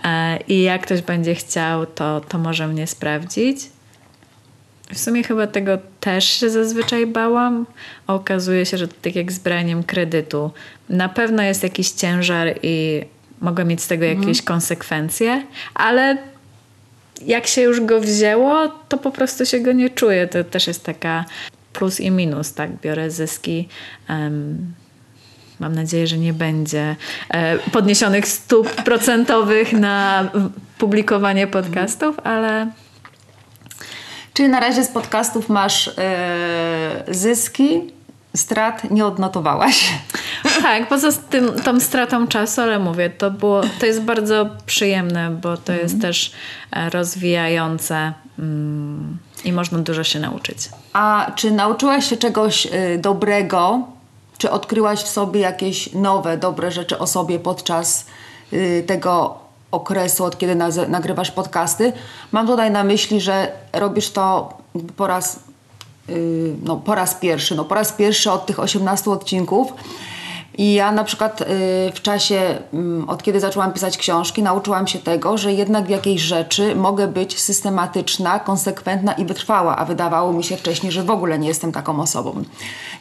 E, 0.04 0.38
I 0.48 0.62
jak 0.62 0.82
ktoś 0.82 1.02
będzie 1.02 1.34
chciał, 1.34 1.86
to, 1.86 2.20
to 2.28 2.38
może 2.38 2.68
mnie 2.68 2.86
sprawdzić. 2.86 3.60
W 4.92 4.98
sumie 4.98 5.22
chyba 5.22 5.46
tego 5.46 5.78
też 6.00 6.24
się 6.24 6.50
zazwyczaj 6.50 7.06
bałam. 7.06 7.66
A 8.06 8.14
Okazuje 8.14 8.66
się, 8.66 8.78
że 8.78 8.88
to 8.88 8.94
tak 9.02 9.16
jak 9.16 9.32
z 9.32 9.38
braniem 9.38 9.84
kredytu. 9.84 10.50
Na 10.88 11.08
pewno 11.08 11.42
jest 11.42 11.62
jakiś 11.62 11.90
ciężar 11.90 12.48
i 12.62 13.02
mogę 13.40 13.64
mieć 13.64 13.82
z 13.82 13.86
tego 13.86 14.04
jakieś 14.04 14.42
konsekwencje, 14.42 15.46
ale 15.74 16.18
jak 17.22 17.46
się 17.46 17.62
już 17.62 17.81
go 17.81 18.00
wzięło, 18.00 18.68
to 18.88 18.98
po 18.98 19.11
prostu 19.11 19.46
się 19.46 19.61
go 19.61 19.72
nie 19.72 19.90
czuję. 19.90 20.29
To 20.29 20.44
też 20.44 20.66
jest 20.66 20.85
taka 20.85 21.24
plus 21.72 22.00
i 22.00 22.11
minus, 22.11 22.53
tak? 22.53 22.81
Biorę 22.81 23.11
zyski. 23.11 23.68
em, 24.09 24.74
Mam 25.61 25.74
nadzieję, 25.74 26.07
że 26.07 26.18
nie 26.18 26.33
będzie 26.33 26.96
e, 27.29 27.59
podniesionych 27.59 28.29
stóp 28.29 28.70
procentowych 28.88 29.72
na 29.72 30.31
publikowanie 30.79 31.46
podcastów, 31.46 32.20
ale 32.24 32.70
Czyli 34.35 34.48
na 34.48 34.61
razie 34.61 34.85
z 34.85 34.88
podcastów 34.88 35.48
masz 35.48 35.90
e, 35.98 37.05
zyski, 37.09 37.81
strat 38.36 38.90
nie 38.90 39.06
odnotowałaś. 39.06 39.84
Tak, 40.62 40.88
poza 40.88 41.12
tym, 41.12 41.52
tą 41.52 41.80
stratą 41.80 42.28
czasu, 42.28 42.60
ale 42.60 42.78
mówię, 42.78 43.10
to, 43.10 43.30
było, 43.30 43.60
to 43.80 43.86
jest 43.86 44.02
bardzo 44.02 44.46
przyjemne, 44.66 45.30
bo 45.30 45.56
to 45.56 45.72
jest 45.72 46.00
też 46.00 46.32
e, 46.72 46.90
rozwijające 46.90 48.12
mm, 48.38 49.18
i 49.44 49.52
można 49.52 49.78
dużo 49.78 50.04
się 50.04 50.20
nauczyć. 50.20 50.68
A 50.92 51.32
czy 51.34 51.50
nauczyłaś 51.50 52.10
się 52.10 52.16
czegoś 52.16 52.66
y, 52.66 52.98
dobrego? 52.98 53.82
Czy 54.38 54.50
odkryłaś 54.50 54.98
w 54.98 55.08
sobie 55.08 55.40
jakieś 55.40 55.92
nowe, 55.92 56.38
dobre 56.38 56.70
rzeczy 56.70 56.98
o 56.98 57.06
sobie 57.06 57.38
podczas 57.38 58.06
y, 58.52 58.84
tego 58.86 59.38
okresu, 59.70 60.24
od 60.24 60.38
kiedy 60.38 60.56
nagrywasz 60.88 61.30
podcasty? 61.30 61.92
Mam 62.32 62.46
tutaj 62.46 62.70
na 62.70 62.84
myśli, 62.84 63.20
że 63.20 63.52
robisz 63.72 64.10
to 64.10 64.58
po 64.96 65.06
raz, 65.06 65.38
no, 66.62 66.76
po 66.76 66.94
raz 66.94 67.14
pierwszy. 67.14 67.54
No, 67.54 67.64
po 67.64 67.74
raz 67.74 67.92
pierwszy 67.92 68.30
od 68.30 68.46
tych 68.46 68.60
18 68.60 69.10
odcinków. 69.10 69.72
I 70.58 70.74
ja 70.74 70.92
na 70.92 71.04
przykład 71.04 71.40
y, 71.40 71.44
w 71.94 72.02
czasie, 72.02 72.58
mm, 72.72 73.08
od 73.08 73.22
kiedy 73.22 73.40
zaczęłam 73.40 73.72
pisać 73.72 73.98
książki, 73.98 74.42
nauczyłam 74.42 74.86
się 74.86 74.98
tego, 74.98 75.38
że 75.38 75.52
jednak 75.52 75.86
w 75.86 75.88
jakiejś 75.88 76.22
rzeczy 76.22 76.76
mogę 76.76 77.08
być 77.08 77.40
systematyczna, 77.40 78.38
konsekwentna 78.38 79.12
i 79.12 79.24
wytrwała, 79.24 79.76
a 79.76 79.84
wydawało 79.84 80.32
mi 80.32 80.44
się 80.44 80.56
wcześniej, 80.56 80.92
że 80.92 81.02
w 81.02 81.10
ogóle 81.10 81.38
nie 81.38 81.48
jestem 81.48 81.72
taką 81.72 82.00
osobą. 82.00 82.42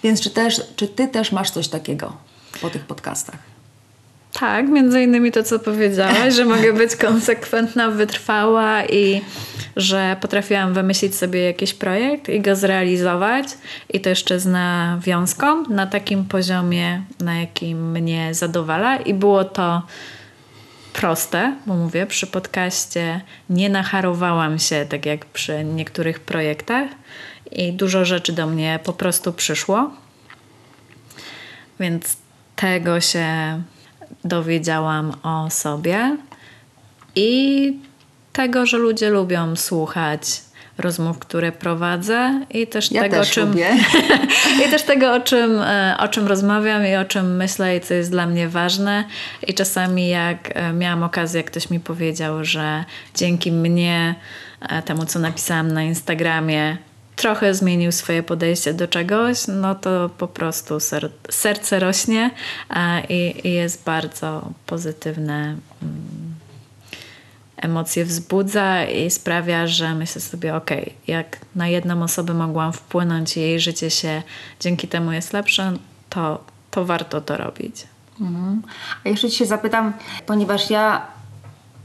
Więc 0.04 0.22
czy, 0.22 0.30
też, 0.30 0.62
czy 0.76 0.88
ty 0.88 1.08
też 1.08 1.32
masz 1.32 1.52
coś 1.52 1.68
takiego 1.68 2.14
po 2.62 2.70
tych 2.70 2.86
podcastach? 2.86 3.53
Tak, 4.40 4.68
między 4.70 5.02
innymi 5.02 5.32
to, 5.32 5.44
co 5.44 5.60
powiedziałaś, 5.60 6.34
że 6.34 6.46
mogę 6.46 6.74
być 6.74 6.96
konsekwentna, 6.96 7.92
wytrwała 7.92 8.86
i 8.86 9.22
że 9.76 10.18
potrafiłam 10.22 10.74
wymyślić 10.74 11.16
sobie 11.16 11.44
jakiś 11.44 11.74
projekt 11.74 12.30
i 12.30 12.42
go 12.42 12.56
zrealizować. 12.56 13.48
I 13.90 14.00
to 14.02 14.10
jeszcze 14.10 14.40
z 14.40 14.46
nawiązką 14.46 15.64
na 15.70 15.88
takim 15.88 16.26
poziomie, 16.26 17.04
na 17.20 17.40
jakim 17.40 17.92
mnie 17.92 18.34
zadowala. 18.34 18.98
I 18.98 19.14
było 19.14 19.44
to 19.44 19.82
proste, 20.94 21.56
bo 21.66 21.76
mówię, 21.76 22.06
przy 22.06 22.28
podcaście 22.28 23.22
nie 23.50 23.70
nacharowałam 23.70 24.60
się 24.60 24.86
tak 24.90 25.06
jak 25.06 25.26
przy 25.26 25.64
niektórych 25.64 26.20
projektach. 26.20 26.90
I 27.52 27.74
dużo 27.74 28.06
rzeczy 28.06 28.34
do 28.34 28.48
mnie 28.48 28.80
po 28.84 28.94
prostu 28.94 29.34
przyszło. 29.34 29.92
Więc 31.80 32.18
tego 32.56 33.02
się 33.02 33.28
dowiedziałam 34.24 35.14
o 35.24 35.50
sobie 35.50 36.18
i 37.16 37.74
tego, 38.34 38.66
że 38.66 38.78
ludzie 38.78 39.10
lubią 39.10 39.56
słuchać 39.56 40.42
rozmów, 40.78 41.20
które 41.20 41.52
prowadzę 41.52 42.46
i 42.50 42.68
też 42.68 42.92
Ja 42.92 43.02
tego, 43.02 43.16
też 43.16 43.32
czym 43.32 43.50
lubię. 43.50 43.70
i 44.68 44.70
też 44.70 44.84
tego, 44.84 45.14
o 45.14 45.20
czym, 45.20 45.60
e, 45.60 45.96
o 46.00 46.08
czym 46.08 46.28
rozmawiam 46.28 46.88
i 46.88 46.96
o 46.96 47.06
czym 47.06 47.36
myślę 47.36 47.78
i 47.78 47.82
co 47.82 47.94
jest 47.94 48.12
dla 48.12 48.26
mnie 48.26 48.50
ważne. 48.50 49.04
I 49.48 49.54
czasami 49.54 50.10
jak 50.10 50.50
e, 50.54 50.74
miałam 50.74 51.04
okazję, 51.04 51.40
jak 51.40 51.52
ktoś 51.52 51.70
mi 51.70 51.80
powiedział, 51.80 52.46
że 52.46 52.84
dzięki 53.16 53.52
mnie, 53.52 54.16
e, 54.62 54.82
temu 54.82 55.06
co 55.06 55.20
napisałam 55.20 55.72
na 55.72 55.84
Instagramie, 55.84 56.78
trochę 57.16 57.54
zmienił 57.54 57.92
swoje 57.92 58.24
podejście 58.24 58.74
do 58.74 58.88
czegoś, 58.88 59.48
no 59.48 59.76
to 59.76 60.10
po 60.18 60.28
prostu 60.28 60.80
ser, 60.80 61.12
serce 61.30 61.80
rośnie 61.80 62.32
e, 62.70 63.04
i, 63.10 63.48
i 63.48 63.54
jest 63.54 63.84
bardzo 63.84 64.50
pozytywne. 64.66 65.56
mm, 65.82 66.34
emocje 67.64 68.06
wzbudza 68.06 68.86
i 68.86 69.12
sprawia, 69.12 69.68
że 69.68 69.96
myślę 69.96 70.22
sobie, 70.22 70.56
okej, 70.56 70.94
jak 71.08 71.38
na 71.56 71.68
jedną 71.68 72.04
osobę 72.04 72.34
mogłam 72.34 72.74
wpłynąć 72.74 73.38
i 73.38 73.40
jej 73.40 73.60
życie 73.60 73.90
się 73.90 74.24
dzięki 74.60 74.88
temu 74.88 75.12
jest 75.12 75.34
lepsze, 75.34 75.74
to, 76.10 76.44
to 76.72 76.86
warto 76.86 77.22
to 77.22 77.38
robić. 77.38 77.88
A 79.06 79.10
jeszcze 79.10 79.30
Ci 79.30 79.38
się 79.38 79.46
zapytam, 79.46 79.94
ponieważ 80.26 80.70
ja 80.70 81.08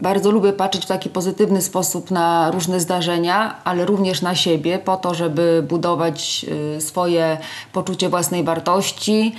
bardzo 0.00 0.30
lubię 0.30 0.52
patrzeć 0.52 0.84
w 0.84 0.88
taki 0.88 1.11
pozytywny 1.11 1.62
sposób 1.62 2.11
na 2.11 2.50
różne 2.50 2.80
zdarzenia, 2.80 3.54
ale 3.64 3.84
również 3.84 4.22
na 4.22 4.34
siebie, 4.34 4.78
po 4.78 4.96
to, 4.96 5.14
żeby 5.14 5.64
budować 5.68 6.46
y, 6.76 6.80
swoje 6.80 7.38
poczucie 7.72 8.08
własnej 8.08 8.44
wartości 8.44 9.34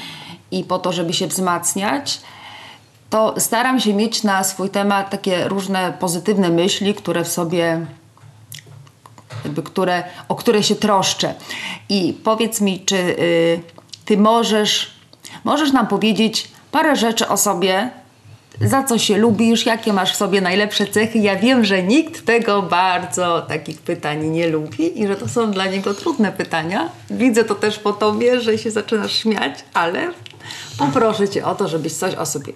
i 0.51 0.63
po 0.63 0.79
to, 0.79 0.91
żeby 0.91 1.13
się 1.13 1.27
wzmacniać. 1.27 2.21
To 3.09 3.35
staram 3.37 3.79
się 3.79 3.93
mieć 3.93 4.23
na 4.23 4.43
swój 4.43 4.69
temat 4.69 5.09
takie 5.09 5.47
różne 5.47 5.93
pozytywne 5.99 6.49
myśli, 6.49 6.93
które 6.93 7.23
w 7.23 7.27
sobie 7.27 7.85
jakby 9.45 9.63
które, 9.63 10.03
o 10.29 10.35
które 10.35 10.63
się 10.63 10.75
troszczę. 10.75 11.33
I 11.89 12.19
powiedz 12.23 12.61
mi, 12.61 12.79
czy 12.79 12.95
y, 12.95 13.61
ty 14.05 14.17
możesz, 14.17 14.91
możesz 15.43 15.71
nam 15.71 15.87
powiedzieć 15.87 16.51
parę 16.71 16.95
rzeczy 16.95 17.27
o 17.27 17.37
sobie, 17.37 17.91
za 18.61 18.83
co 18.83 18.97
się 18.97 19.17
lubisz, 19.17 19.65
jakie 19.65 19.93
masz 19.93 20.13
w 20.13 20.15
sobie 20.15 20.41
najlepsze 20.41 20.87
cechy. 20.87 21.19
Ja 21.19 21.35
wiem, 21.35 21.65
że 21.65 21.83
nikt 21.83 22.25
tego 22.25 22.61
bardzo 22.61 23.41
takich 23.41 23.81
pytań 23.81 24.27
nie 24.27 24.47
lubi 24.47 25.01
i 25.01 25.07
że 25.07 25.15
to 25.15 25.27
są 25.27 25.51
dla 25.51 25.65
niego 25.65 25.93
trudne 25.93 26.31
pytania. 26.31 26.89
Widzę 27.09 27.43
to 27.43 27.55
też 27.55 27.79
po 27.79 27.93
tobie, 27.93 28.41
że 28.41 28.57
się 28.57 28.71
zaczynasz 28.71 29.13
śmiać, 29.13 29.53
ale 29.73 30.07
poproszę 30.77 31.29
cię 31.29 31.45
o 31.45 31.55
to, 31.55 31.67
żebyś 31.67 31.93
coś 31.93 32.15
o 32.15 32.25
sobie 32.25 32.53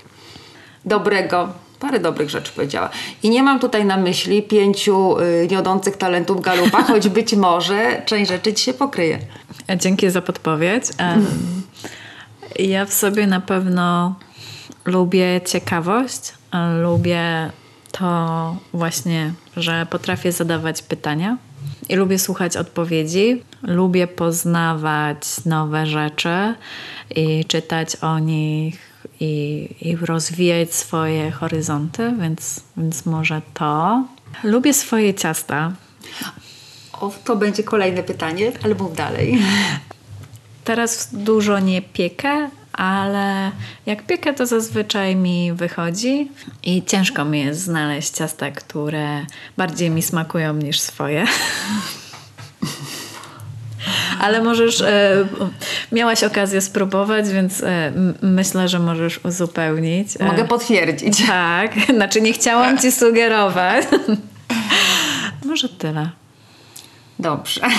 dobrego, 0.85 1.49
parę 1.79 1.99
dobrych 1.99 2.29
rzeczy 2.29 2.51
powiedziała. 2.55 2.89
I 3.23 3.29
nie 3.29 3.43
mam 3.43 3.59
tutaj 3.59 3.85
na 3.85 3.97
myśli 3.97 4.43
pięciu 4.43 5.19
y, 5.19 5.47
niodących 5.51 5.97
talentów 5.97 6.41
galupa, 6.41 6.83
choć 6.93 7.09
być 7.09 7.35
może 7.35 8.01
część 8.05 8.31
rzeczy 8.31 8.53
ci 8.53 8.63
się 8.63 8.73
pokryje. 8.73 9.19
Dzięki 9.77 10.09
za 10.09 10.21
podpowiedź. 10.21 10.83
Em, 10.97 11.25
Ja 12.59 12.85
w 12.85 12.93
sobie 12.93 13.27
na 13.27 13.41
pewno 13.41 14.15
lubię 14.85 15.41
ciekawość, 15.45 16.33
lubię 16.81 17.49
to 17.91 18.55
właśnie, 18.73 19.33
że 19.57 19.87
potrafię 19.89 20.31
zadawać 20.31 20.81
pytania 20.81 21.37
i 21.89 21.95
lubię 21.95 22.19
słuchać 22.19 22.57
odpowiedzi, 22.57 23.43
lubię 23.63 24.07
poznawać 24.07 25.45
nowe 25.45 25.85
rzeczy 25.85 26.55
i 27.15 27.45
czytać 27.45 27.95
o 27.95 28.19
nich 28.19 28.79
i, 29.19 29.69
i 29.81 29.95
rozwijać 29.95 30.73
swoje 30.73 31.31
horyzonty, 31.31 32.13
więc, 32.19 32.63
więc 32.77 33.05
może 33.05 33.41
to. 33.53 34.03
Lubię 34.43 34.73
swoje 34.73 35.13
ciasta. 35.13 35.71
O, 36.93 37.11
to 37.23 37.35
będzie 37.35 37.63
kolejne 37.63 38.03
pytanie, 38.03 38.51
ale 38.63 38.75
mów 38.75 38.95
dalej. 38.95 39.39
Teraz 40.63 41.09
dużo 41.13 41.59
nie 41.59 41.81
piekę, 41.81 42.49
ale 42.73 43.51
jak 43.85 44.03
piekę, 44.05 44.33
to 44.33 44.45
zazwyczaj 44.45 45.15
mi 45.15 45.53
wychodzi 45.53 46.31
i 46.63 46.83
ciężko 46.83 47.25
mi 47.25 47.39
jest 47.39 47.61
znaleźć 47.61 48.11
ciasta, 48.11 48.51
które 48.51 49.25
bardziej 49.57 49.89
mi 49.89 50.01
smakują 50.01 50.53
niż 50.53 50.79
swoje. 50.79 51.25
Ale 54.19 54.41
możesz, 54.41 54.81
e, 54.81 55.25
miałaś 55.91 56.23
okazję 56.23 56.61
spróbować, 56.61 57.29
więc 57.29 57.63
e, 57.63 57.91
myślę, 58.21 58.67
że 58.67 58.79
możesz 58.79 59.25
uzupełnić. 59.25 60.07
E, 60.19 60.25
Mogę 60.25 60.45
potwierdzić. 60.45 61.27
Tak, 61.27 61.71
znaczy 61.95 62.21
nie 62.21 62.33
chciałam 62.33 62.77
ci 62.77 62.91
sugerować. 62.91 63.85
Może 65.45 65.69
tyle. 65.69 66.09
Dobrze. 67.19 67.61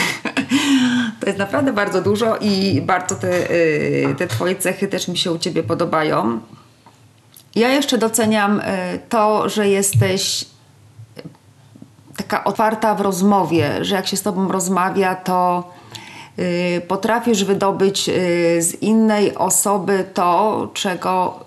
To 1.20 1.26
jest 1.26 1.38
naprawdę 1.38 1.72
bardzo 1.72 2.02
dużo 2.02 2.36
i 2.36 2.82
bardzo 2.82 3.14
te, 3.14 3.50
y, 3.50 4.14
te 4.18 4.26
Twoje 4.26 4.56
cechy 4.56 4.88
też 4.88 5.08
mi 5.08 5.18
się 5.18 5.32
u 5.32 5.38
Ciebie 5.38 5.62
podobają. 5.62 6.40
Ja 7.54 7.68
jeszcze 7.68 7.98
doceniam 7.98 8.60
y, 8.60 8.62
to, 9.08 9.48
że 9.48 9.68
jesteś 9.68 10.44
taka 12.16 12.44
otwarta 12.44 12.94
w 12.94 13.00
rozmowie, 13.00 13.84
że 13.84 13.94
jak 13.94 14.06
się 14.06 14.16
z 14.16 14.22
Tobą 14.22 14.52
rozmawia, 14.52 15.14
to 15.14 15.70
y, 16.38 16.82
potrafisz 16.88 17.44
wydobyć 17.44 18.08
y, 18.08 18.12
z 18.62 18.82
innej 18.82 19.34
osoby 19.34 20.04
to, 20.14 20.68
czego 20.74 21.43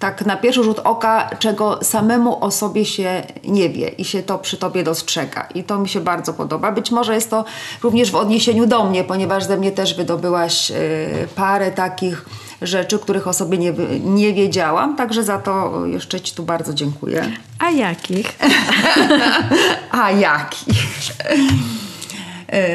tak 0.00 0.26
na 0.26 0.36
pierwszy 0.36 0.64
rzut 0.64 0.78
oka, 0.78 1.30
czego 1.38 1.78
samemu 1.82 2.44
o 2.44 2.50
sobie 2.50 2.84
się 2.84 3.22
nie 3.44 3.68
wie 3.68 3.88
i 3.88 4.04
się 4.04 4.22
to 4.22 4.38
przy 4.38 4.56
tobie 4.56 4.82
dostrzega. 4.82 5.48
I 5.54 5.64
to 5.64 5.78
mi 5.78 5.88
się 5.88 6.00
bardzo 6.00 6.32
podoba. 6.32 6.72
Być 6.72 6.90
może 6.90 7.14
jest 7.14 7.30
to 7.30 7.44
również 7.82 8.10
w 8.10 8.14
odniesieniu 8.14 8.66
do 8.66 8.84
mnie, 8.84 9.04
ponieważ 9.04 9.44
ze 9.44 9.56
mnie 9.56 9.72
też 9.72 9.94
wydobyłaś 9.94 10.70
y, 10.70 10.74
parę 11.36 11.70
takich 11.70 12.24
rzeczy, 12.62 12.98
których 12.98 13.28
o 13.28 13.32
sobie 13.32 13.58
nie, 13.58 13.72
nie 14.04 14.32
wiedziałam. 14.32 14.96
Także 14.96 15.24
za 15.24 15.38
to 15.38 15.86
jeszcze 15.86 16.20
Ci 16.20 16.34
tu 16.34 16.42
bardzo 16.42 16.74
dziękuję. 16.74 17.30
A 17.58 17.70
jakich? 17.70 18.26
A 20.02 20.10
jaki? 20.10 20.64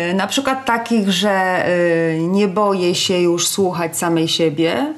Y, 0.09 0.13
Na 0.13 0.27
przykład 0.27 0.65
takich, 0.65 1.11
że 1.11 1.65
y, 1.69 2.19
nie 2.21 2.47
boję 2.47 2.95
się 2.95 3.19
już 3.19 3.47
słuchać 3.47 3.97
samej 3.97 4.27
siebie, 4.27 4.93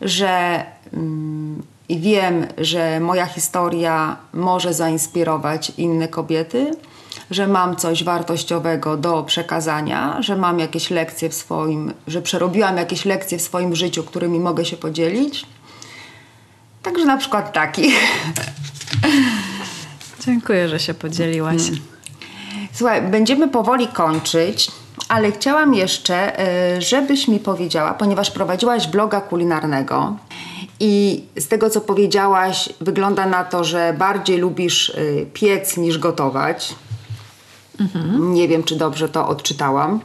że 0.00 0.64
mm, 0.92 1.62
i 1.88 2.00
wiem, 2.00 2.46
że 2.58 3.00
moja 3.00 3.26
historia 3.26 4.16
może 4.32 4.74
zainspirować 4.74 5.72
inne 5.76 6.08
kobiety, 6.08 6.70
że 7.30 7.48
mam 7.48 7.76
coś 7.76 8.04
wartościowego 8.04 8.96
do 8.96 9.22
przekazania, 9.22 10.22
że 10.22 10.36
mam 10.36 10.58
jakieś 10.58 10.90
lekcje 10.90 11.28
w 11.28 11.34
swoim, 11.34 11.92
że 12.06 12.22
przerobiłam 12.22 12.76
jakieś 12.76 13.04
lekcje 13.04 13.38
w 13.38 13.42
swoim 13.42 13.76
życiu, 13.76 14.02
którymi 14.02 14.40
mogę 14.40 14.64
się 14.64 14.76
podzielić. 14.76 15.46
Także 16.82 17.04
na 17.04 17.16
przykład 17.16 17.52
takich. 17.52 17.94
Dziękuję, 20.26 20.68
że 20.68 20.80
się 20.80 20.94
podzieliłaś. 20.94 21.62
Słuchaj, 22.72 23.02
będziemy 23.02 23.48
powoli 23.48 23.88
kończyć, 23.88 24.70
ale 25.08 25.32
chciałam 25.32 25.74
jeszcze, 25.74 26.40
y, 26.76 26.82
żebyś 26.82 27.28
mi 27.28 27.38
powiedziała, 27.38 27.94
ponieważ 27.94 28.30
prowadziłaś 28.30 28.86
bloga 28.86 29.20
kulinarnego 29.20 30.16
i 30.84 31.24
z 31.38 31.48
tego 31.48 31.70
co 31.70 31.80
powiedziałaś, 31.80 32.68
wygląda 32.80 33.26
na 33.26 33.44
to, 33.44 33.64
że 33.64 33.94
bardziej 33.98 34.38
lubisz 34.38 34.88
y, 34.88 35.26
piec 35.32 35.76
niż 35.76 35.98
gotować. 35.98 36.74
Nie 38.18 38.48
wiem, 38.48 38.64
czy 38.64 38.76
dobrze 38.76 39.08
to 39.08 39.28
odczytałam. 39.28 40.00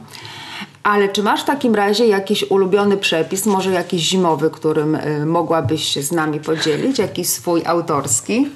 Ale 0.88 1.08
czy 1.08 1.22
masz 1.22 1.42
w 1.42 1.44
takim 1.44 1.74
razie 1.74 2.06
jakiś 2.06 2.44
ulubiony 2.50 2.96
przepis, 2.96 3.46
może 3.46 3.72
jakiś 3.72 4.02
zimowy, 4.02 4.50
którym 4.50 4.94
y, 4.94 5.26
mogłabyś 5.26 5.84
się 5.84 6.02
z 6.02 6.12
nami 6.12 6.40
podzielić, 6.40 6.98
jakiś 6.98 7.28
swój 7.28 7.62
autorski? 7.66 8.48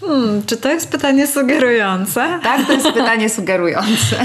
Hmm, 0.00 0.42
czy 0.46 0.56
to 0.56 0.70
jest 0.70 0.90
pytanie 0.90 1.26
sugerujące? 1.26 2.40
Tak, 2.42 2.66
to 2.66 2.72
jest 2.72 2.88
pytanie 2.88 3.28
sugerujące. 3.28 4.16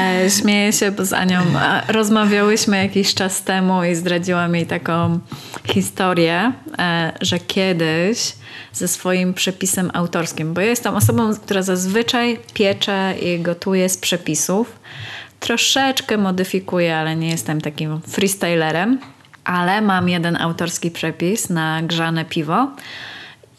E, 0.00 0.30
śmieję 0.30 0.72
się, 0.72 0.90
bo 0.90 1.04
z 1.04 1.12
Anią 1.12 1.40
e, 1.40 1.82
rozmawiałyśmy 1.92 2.82
jakiś 2.82 3.14
czas 3.14 3.42
temu 3.42 3.84
i 3.84 3.94
zdradziłam 3.94 4.54
jej 4.54 4.66
taką 4.66 5.18
historię, 5.64 6.52
e, 6.78 7.12
że 7.20 7.38
kiedyś 7.38 8.32
ze 8.72 8.88
swoim 8.88 9.34
przepisem 9.34 9.90
autorskim, 9.94 10.54
bo 10.54 10.60
ja 10.60 10.66
jestem 10.66 10.94
osobą, 10.94 11.34
która 11.36 11.62
zazwyczaj 11.62 12.38
piecze 12.54 13.14
i 13.22 13.40
gotuje 13.40 13.88
z 13.88 13.98
przepisów. 13.98 14.78
Troszeczkę 15.46 16.18
modyfikuję, 16.18 16.96
ale 16.96 17.16
nie 17.16 17.28
jestem 17.28 17.60
takim 17.60 18.00
freestylerem. 18.00 18.98
Ale 19.44 19.80
mam 19.80 20.08
jeden 20.08 20.36
autorski 20.36 20.90
przepis 20.90 21.50
na 21.50 21.82
grzane 21.82 22.24
piwo. 22.24 22.70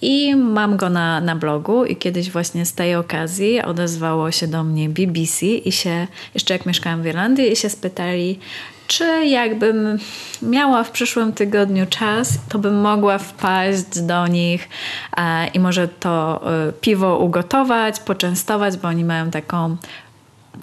I 0.01 0.35
mam 0.35 0.77
go 0.77 0.89
na, 0.89 1.21
na 1.21 1.35
blogu 1.35 1.85
i 1.85 1.95
kiedyś 1.95 2.31
właśnie 2.31 2.65
z 2.65 2.73
tej 2.73 2.95
okazji 2.95 3.61
odezwało 3.61 4.31
się 4.31 4.47
do 4.47 4.63
mnie 4.63 4.89
BBC 4.89 5.45
i 5.45 5.71
się, 5.71 6.07
jeszcze 6.33 6.53
jak 6.53 6.65
mieszkałam 6.65 7.01
w 7.01 7.05
Irlandii 7.05 7.51
i 7.51 7.55
się 7.55 7.69
spytali, 7.69 8.39
czy 8.87 9.25
jakbym 9.25 9.99
miała 10.41 10.83
w 10.83 10.91
przyszłym 10.91 11.33
tygodniu 11.33 11.85
czas, 11.85 12.39
to 12.49 12.59
bym 12.59 12.81
mogła 12.81 13.17
wpaść 13.17 14.01
do 14.01 14.27
nich 14.27 14.69
e, 15.17 15.47
i 15.47 15.59
może 15.59 15.87
to 15.87 16.41
e, 16.67 16.71
piwo 16.71 17.17
ugotować, 17.17 17.99
poczęstować, 17.99 18.77
bo 18.77 18.87
oni 18.87 19.05
mają 19.05 19.31
taką 19.31 19.77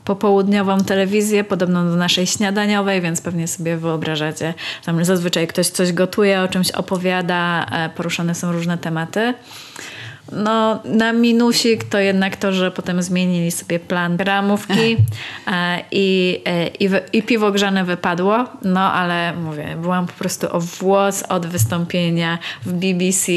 popołudniową 0.05 0.81
telewizję, 0.81 1.45
podobną 1.45 1.91
do 1.91 1.97
naszej 1.97 2.27
śniadaniowej, 2.27 3.01
więc 3.01 3.21
pewnie 3.21 3.49
sobie 3.49 3.77
wyobrażacie, 3.77 4.55
tam 4.85 5.05
zazwyczaj 5.05 5.47
ktoś 5.47 5.67
coś 5.67 5.93
gotuje, 5.93 6.41
o 6.41 6.49
czymś 6.49 6.71
opowiada, 6.71 7.67
e, 7.73 7.89
poruszane 7.89 8.35
są 8.35 8.53
różne 8.53 8.79
tematy. 8.79 9.35
No, 10.33 10.81
na 10.85 11.13
minusik 11.13 11.85
to 11.85 11.99
jednak 11.99 12.37
to, 12.37 12.53
że 12.53 12.71
potem 12.71 13.03
zmienili 13.03 13.51
sobie 13.51 13.79
plan 13.79 14.17
ramówki 14.17 14.97
e, 15.47 15.85
i, 15.91 16.41
e, 16.45 16.69
i, 16.69 16.89
i 17.13 17.23
piwo 17.23 17.53
grzane 17.53 17.85
wypadło. 17.85 18.45
No, 18.63 18.93
ale 18.93 19.33
mówię, 19.37 19.77
byłam 19.83 20.07
po 20.07 20.13
prostu 20.13 20.47
o 20.51 20.61
włos 20.61 21.23
od 21.23 21.47
wystąpienia 21.47 22.39
w 22.63 22.73
BBC 22.73 23.33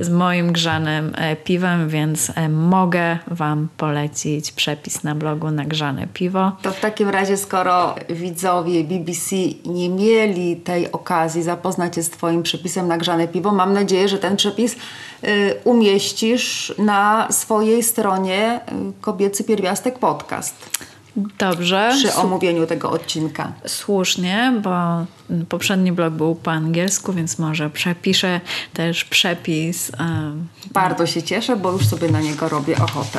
z 0.00 0.08
moim 0.08 0.52
grzanym 0.52 1.12
e, 1.16 1.36
piwem, 1.36 1.88
więc 1.88 2.32
mogę 2.48 3.18
Wam 3.26 3.68
polecić 3.76 4.52
przepis 4.52 5.04
na 5.04 5.14
blogu 5.14 5.50
na 5.50 5.64
grzane 5.64 6.06
piwo. 6.14 6.52
To 6.62 6.70
w 6.70 6.80
takim 6.80 7.08
razie, 7.08 7.36
skoro 7.36 7.94
widzowie 8.10 8.84
BBC 8.84 9.36
nie 9.64 9.88
mieli 9.88 10.56
tej 10.56 10.92
okazji 10.92 11.42
zapoznać 11.42 11.94
się 11.94 12.02
z 12.02 12.10
Twoim 12.10 12.42
przepisem 12.42 12.88
na 12.88 12.98
grzane 12.98 13.28
piwo, 13.28 13.52
mam 13.52 13.72
nadzieję, 13.72 14.08
że 14.08 14.18
ten 14.18 14.36
przepis 14.36 14.76
y, 15.24 15.54
umieścisz 16.32 16.72
na 16.78 17.28
swojej 17.30 17.82
stronie 17.82 18.60
y, 18.90 19.00
Kobiecy 19.00 19.44
Pierwiastek 19.44 19.98
Podcast 19.98 20.54
Dobrze. 21.38 21.90
przy 21.98 22.14
omówieniu 22.14 22.66
tego 22.66 22.90
odcinka. 22.90 23.52
Słusznie, 23.66 24.52
bo 24.62 24.70
poprzedni 25.48 25.92
blog 25.92 26.14
był 26.14 26.34
po 26.34 26.50
angielsku, 26.50 27.12
więc 27.12 27.38
może 27.38 27.70
przepiszę 27.70 28.40
też 28.72 29.04
przepis. 29.04 29.92
Bardzo 30.70 31.06
się 31.06 31.22
cieszę, 31.22 31.56
bo 31.56 31.72
już 31.72 31.86
sobie 31.86 32.08
na 32.10 32.20
niego 32.20 32.48
robię 32.48 32.76
ochotę. 32.76 33.18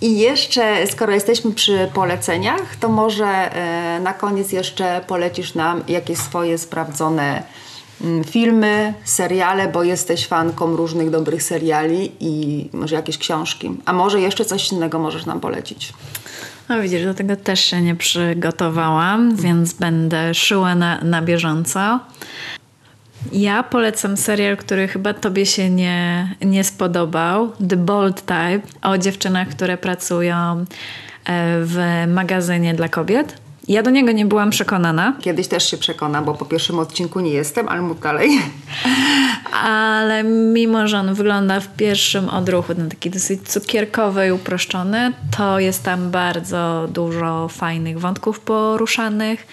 I 0.00 0.18
jeszcze, 0.18 0.86
skoro 0.86 1.12
jesteśmy 1.12 1.52
przy 1.52 1.90
poleceniach, 1.94 2.76
to 2.76 2.88
może 2.88 3.26
e, 3.26 4.00
na 4.00 4.12
koniec 4.12 4.52
jeszcze 4.52 5.00
polecisz 5.06 5.54
nam 5.54 5.82
jakieś 5.88 6.18
swoje 6.18 6.58
sprawdzone 6.58 7.42
filmy, 8.26 8.94
seriale, 9.04 9.68
bo 9.68 9.84
jesteś 9.84 10.26
fanką 10.26 10.76
różnych 10.76 11.10
dobrych 11.10 11.42
seriali 11.42 12.12
i 12.20 12.68
może 12.72 12.94
jakieś 12.96 13.18
książki. 13.18 13.70
A 13.84 13.92
może 13.92 14.20
jeszcze 14.20 14.44
coś 14.44 14.72
innego 14.72 14.98
możesz 14.98 15.26
nam 15.26 15.40
polecić. 15.40 15.92
No 16.68 16.82
widzisz, 16.82 17.04
do 17.04 17.14
tego 17.14 17.36
też 17.36 17.60
się 17.60 17.82
nie 17.82 17.94
przygotowałam, 17.94 19.36
więc 19.36 19.72
będę 19.72 20.34
szyła 20.34 20.74
na, 20.74 21.00
na 21.00 21.22
bieżąco. 21.22 22.00
Ja 23.32 23.62
polecam 23.62 24.16
serial, 24.16 24.56
który 24.56 24.88
chyba 24.88 25.14
tobie 25.14 25.46
się 25.46 25.70
nie, 25.70 26.34
nie 26.40 26.64
spodobał. 26.64 27.52
The 27.68 27.76
Bold 27.76 28.20
Type, 28.20 28.60
o 28.82 28.98
dziewczynach, 28.98 29.48
które 29.48 29.78
pracują 29.78 30.34
e, 30.34 30.64
w 31.64 32.04
magazynie 32.08 32.74
dla 32.74 32.88
kobiet. 32.88 33.41
Ja 33.68 33.82
do 33.82 33.90
niego 33.90 34.12
nie 34.12 34.26
byłam 34.26 34.50
przekonana, 34.50 35.16
Kiedyś 35.20 35.48
też 35.48 35.70
się 35.70 35.76
przekona, 35.76 36.22
bo 36.22 36.34
po 36.34 36.44
pierwszym 36.44 36.78
odcinku 36.78 37.20
nie 37.20 37.30
jestem, 37.30 37.68
ale 37.68 37.82
mów 37.82 38.00
dalej. 38.00 38.30
ale 39.62 40.24
mimo, 40.24 40.88
że 40.88 40.98
on 40.98 41.14
wygląda 41.14 41.60
w 41.60 41.76
pierwszym 41.76 42.28
odruchu 42.28 42.74
na 42.74 42.88
taki 42.88 43.10
dosyć 43.10 43.48
cukierkowy 43.48 44.26
i 44.26 44.32
uproszczony, 44.32 45.12
to 45.36 45.58
jest 45.58 45.82
tam 45.82 46.10
bardzo 46.10 46.88
dużo 46.92 47.48
fajnych 47.48 48.00
wątków 48.00 48.40
poruszanych, 48.40 49.46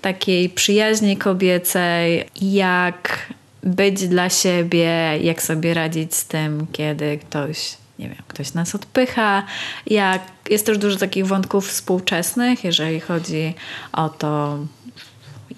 takiej 0.00 0.48
przyjaźni 0.48 1.16
kobiecej, 1.16 2.24
jak 2.40 3.32
być 3.62 4.08
dla 4.08 4.30
siebie, 4.30 5.18
jak 5.22 5.42
sobie 5.42 5.74
radzić 5.74 6.14
z 6.14 6.26
tym, 6.26 6.66
kiedy 6.72 7.18
ktoś, 7.18 7.76
nie 7.98 8.08
wiem, 8.08 8.22
ktoś 8.28 8.54
nas 8.54 8.74
odpycha, 8.74 9.42
jak 9.86 10.22
jest 10.50 10.66
też 10.66 10.78
dużo 10.78 10.98
takich 10.98 11.26
wątków 11.26 11.68
współczesnych, 11.68 12.64
jeżeli 12.64 13.00
chodzi 13.00 13.54
o 13.92 14.08
to, 14.08 14.58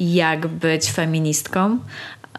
jak 0.01 0.47
być 0.47 0.91
feministką 0.91 1.79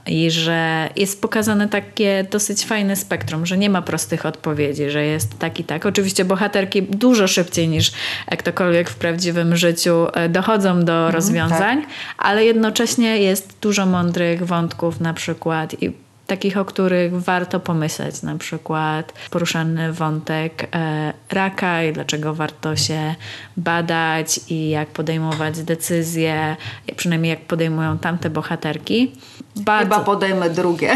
i 0.08 0.32
że 0.32 0.90
jest 0.96 1.22
pokazane 1.22 1.70
takie 1.70 2.26
dosyć 2.32 2.66
fajne 2.66 2.96
spektrum, 2.96 3.46
że 3.46 3.58
nie 3.58 3.70
ma 3.70 3.82
prostych 3.82 4.26
odpowiedzi, 4.26 4.90
że 4.90 5.06
jest 5.06 5.40
tak 5.40 5.60
i 5.60 5.64
tak. 5.64 5.86
Oczywiście 5.86 6.26
bohaterki 6.26 6.84
dużo 6.84 7.28
szybciej 7.28 7.68
niż 7.68 7.92
ktokolwiek 8.38 8.90
w 8.90 8.96
prawdziwym 8.96 9.58
życiu 9.58 10.08
e, 10.14 10.30
dochodzą 10.30 10.86
do 10.86 11.12
rozwiązań, 11.12 11.86
ale 12.18 12.46
jednocześnie 12.46 13.18
jest 13.18 13.58
dużo 13.62 13.86
mądrych 13.86 14.46
wątków 14.46 15.00
na 15.00 15.14
przykład 15.14 15.84
i 15.84 15.92
takich, 16.32 16.58
o 16.58 16.66
których 16.66 17.22
warto 17.22 17.60
pomyśleć, 17.60 18.22
na 18.22 18.38
przykład 18.38 19.14
poruszany 19.30 19.94
wątek 19.94 20.68
e, 20.76 21.14
raka 21.32 21.84
i 21.84 21.94
dlaczego 21.94 22.34
warto 22.34 22.76
się 22.76 23.16
badać 23.58 24.40
i 24.50 24.70
jak 24.70 24.90
podejmować 24.90 25.64
decyzje, 25.64 26.56
przynajmniej 26.96 27.30
jak 27.30 27.42
podejmują 27.42 27.98
tamte 27.98 28.30
bohaterki. 28.30 29.12
Bardzo, 29.56 29.96
Chyba 29.96 30.06
podejmę 30.06 30.50
drugie. 30.50 30.94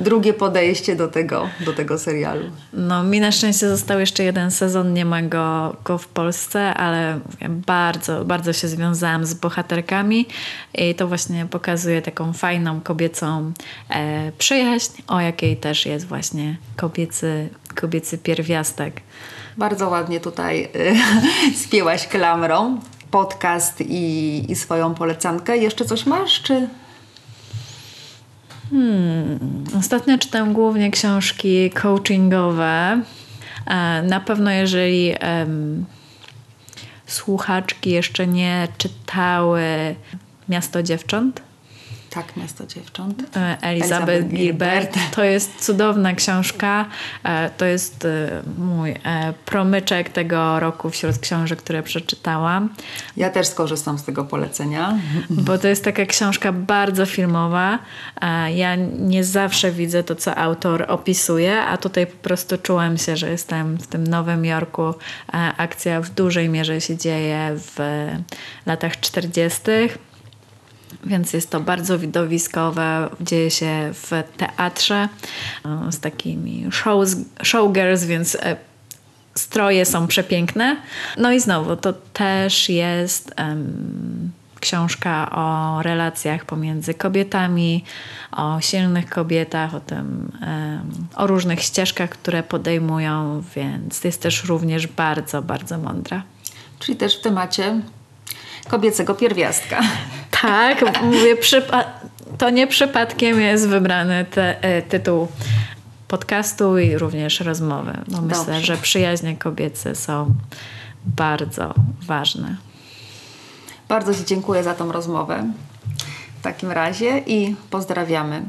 Drugie 0.00 0.34
podejście 0.34 0.96
do 0.96 1.08
tego, 1.08 1.48
do 1.60 1.72
tego 1.72 1.98
serialu. 1.98 2.44
no 2.72 3.04
mi 3.04 3.20
na 3.20 3.32
szczęście 3.32 3.68
został 3.68 4.00
jeszcze 4.00 4.24
jeden 4.24 4.50
sezon, 4.50 4.92
nie 4.92 5.04
ma 5.04 5.22
go, 5.22 5.76
go 5.84 5.98
w 5.98 6.08
Polsce, 6.08 6.74
ale 6.74 7.20
bardzo, 7.48 8.24
bardzo 8.24 8.52
się 8.52 8.68
związałam 8.68 9.26
z 9.26 9.34
bohaterkami 9.34 10.26
i 10.74 10.94
to 10.94 11.08
właśnie 11.08 11.46
pokazuje 11.46 12.02
taką 12.02 12.32
fajną 12.32 12.80
kobiecą 12.80 13.52
e, 13.90 14.32
przyjaźń, 14.38 15.02
o 15.08 15.20
jakiej 15.20 15.56
też 15.56 15.86
jest 15.86 16.06
właśnie 16.06 16.56
kobiecy, 16.76 17.48
kobiecy 17.74 18.18
pierwiastek. 18.18 19.00
Bardzo 19.56 19.88
ładnie 19.88 20.20
tutaj 20.20 20.68
y, 20.74 21.56
spięłaś 21.64 22.06
klamrą 22.06 22.80
podcast 23.10 23.80
i, 23.80 24.44
i 24.52 24.56
swoją 24.56 24.94
polecankę. 24.94 25.56
Jeszcze 25.56 25.84
coś 25.84 26.06
masz, 26.06 26.42
czy... 26.42 26.68
Ostatnio 29.78 30.18
czytam 30.18 30.52
głównie 30.52 30.90
książki 30.90 31.70
coachingowe. 31.70 33.02
E, 33.66 34.02
Na 34.02 34.20
pewno, 34.20 34.50
jeżeli 34.50 35.14
em, 35.20 35.84
słuchaczki 37.06 37.90
jeszcze 37.90 38.26
nie 38.26 38.68
czytały 38.78 39.62
Miasto 40.48 40.82
Dziewcząt, 40.82 41.42
Tak, 42.10 42.36
Miasto 42.36 42.66
Dziewcząt. 42.66 43.36
e, 43.36 43.58
Elizabeth 43.62 44.28
Gilbert. 44.28 44.98
To 45.14 45.24
jest 45.24 45.64
cudowna 45.66 46.14
książka. 46.14 46.86
E, 47.24 47.50
To 47.50 47.64
jest 47.64 48.04
e, 48.04 48.42
mój 48.58 48.94
promyczek 49.44 50.08
tego 50.08 50.60
roku 50.60 50.90
wśród 50.90 51.18
książek, 51.18 51.58
które 51.58 51.82
przeczytałam. 51.82 52.68
Ja 53.16 53.30
też 53.30 53.46
skorzystam 53.46 53.98
z 53.98 54.04
tego 54.04 54.24
polecenia. 54.24 54.98
Bo 55.30 55.58
to 55.58 55.68
jest 55.68 55.84
taka 55.84 56.06
książka 56.06 56.52
bardzo 56.52 57.06
filmowa. 57.06 57.78
Ja 58.54 58.76
nie 58.98 59.24
zawsze 59.24 59.72
widzę 59.72 60.02
to, 60.04 60.14
co 60.16 60.36
autor 60.36 60.84
opisuje, 60.88 61.60
a 61.60 61.76
tutaj 61.76 62.06
po 62.06 62.16
prostu 62.16 62.58
czułam 62.58 62.98
się, 62.98 63.16
że 63.16 63.30
jestem 63.30 63.76
w 63.76 63.86
tym 63.86 64.06
Nowym 64.06 64.44
Jorku. 64.44 64.94
Akcja 65.56 66.00
w 66.00 66.10
dużej 66.10 66.48
mierze 66.48 66.80
się 66.80 66.96
dzieje 66.96 67.54
w 67.56 67.76
latach 68.66 69.00
40. 69.00 69.60
Więc 71.04 71.32
jest 71.32 71.50
to 71.50 71.60
bardzo 71.60 71.98
widowiskowe, 71.98 73.08
dzieje 73.20 73.50
się 73.50 73.90
w 73.94 74.10
teatrze 74.36 75.08
e, 75.64 75.92
z 75.92 76.00
takimi 76.00 76.66
shows, 76.70 77.16
showgirls, 77.42 78.04
więc 78.04 78.34
e, 78.34 78.56
stroje 79.34 79.84
są 79.84 80.06
przepiękne. 80.06 80.76
No 81.16 81.32
i 81.32 81.40
znowu, 81.40 81.76
to 81.76 81.92
też 81.92 82.68
jest 82.68 83.32
em, 83.36 84.30
książka 84.60 85.30
o 85.30 85.82
relacjach 85.82 86.44
pomiędzy 86.44 86.94
kobietami, 86.94 87.84
o 88.32 88.60
silnych 88.60 89.10
kobietach, 89.10 89.74
o 89.74 89.80
tym, 89.80 90.32
em, 90.42 91.06
o 91.16 91.26
różnych 91.26 91.62
ścieżkach, 91.62 92.10
które 92.10 92.42
podejmują, 92.42 93.42
więc 93.56 94.04
jest 94.04 94.22
też 94.22 94.44
również 94.44 94.86
bardzo, 94.86 95.42
bardzo 95.42 95.78
mądra. 95.78 96.22
Czyli 96.78 96.98
też 96.98 97.18
w 97.18 97.22
temacie 97.22 97.80
kobiecego 98.68 99.14
pierwiastka. 99.14 99.80
Tak, 100.42 101.02
mówię, 101.02 101.36
to 102.38 102.50
nie 102.50 102.66
przypadkiem 102.66 103.40
jest 103.40 103.68
wybrany 103.68 104.24
te, 104.24 104.62
e, 104.62 104.82
tytuł 104.82 105.28
podcastu 106.08 106.78
i 106.78 106.98
również 106.98 107.40
rozmowy, 107.40 107.92
bo 108.08 108.20
myślę, 108.20 108.44
Dobrze. 108.44 108.60
że 108.60 108.76
przyjaźnie 108.76 109.36
kobiece 109.36 109.94
są 109.94 110.34
bardzo 111.04 111.74
ważne. 112.06 112.56
Bardzo 113.88 114.14
Ci 114.14 114.24
dziękuję 114.24 114.62
za 114.62 114.74
tą 114.74 114.92
rozmowę 114.92 115.52
w 116.40 116.42
takim 116.42 116.70
razie 116.70 117.18
i 117.18 117.56
pozdrawiamy 117.70 118.42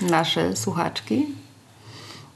nasze 0.00 0.56
słuchaczki. 0.56 1.26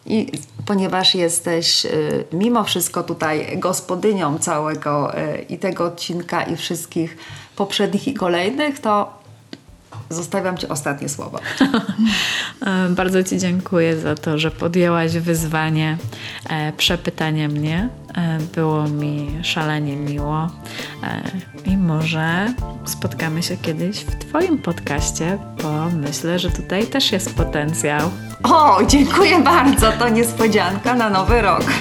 I 0.09 0.33
ponieważ 0.67 1.15
jesteś 1.15 1.85
y, 1.85 2.25
mimo 2.33 2.65
wszystko 2.65 3.03
tutaj 3.03 3.59
gospodynią 3.59 4.39
całego 4.39 5.19
y, 5.19 5.43
i 5.49 5.59
tego 5.59 5.85
odcinka 5.85 6.43
i 6.43 6.57
wszystkich 6.57 7.17
poprzednich 7.57 8.09
i 8.09 8.15
kolejnych, 8.15 8.81
to 8.81 9.19
zostawiam 10.11 10.57
Ci 10.57 10.69
ostatnie 10.69 11.09
słowo. 11.09 11.39
Bardzo 12.91 13.25
Ci 13.25 13.39
dziękuję 13.39 14.01
za 14.01 14.15
to, 14.15 14.39
że 14.39 14.51
podjęłaś 14.51 15.13
wyzwanie 15.13 15.99
e, 16.51 16.73
przepytania 16.73 17.49
mnie. 17.49 17.89
E, 18.19 18.39
Było 18.55 18.89
mi 18.89 19.39
szalenie 19.43 19.97
miło 19.97 20.49
e, 21.03 21.23
i 21.65 21.77
może 21.77 22.55
spotkamy 22.85 23.43
się 23.43 23.57
kiedyś 23.57 24.01
w 24.01 24.19
Twoim 24.19 24.59
podcaście, 24.59 25.39
bo 25.63 25.91
myślę, 25.91 26.39
że 26.39 26.51
tutaj 26.51 26.87
też 26.87 27.13
jest 27.13 27.35
potencjał. 27.35 28.11
O, 28.43 28.79
dziękuję 28.89 29.39
bardzo, 29.39 29.93
to 29.93 30.09
niespodzianka 30.09 30.95
na 30.95 31.11
nowy 31.11 31.43
rok. 31.43 31.65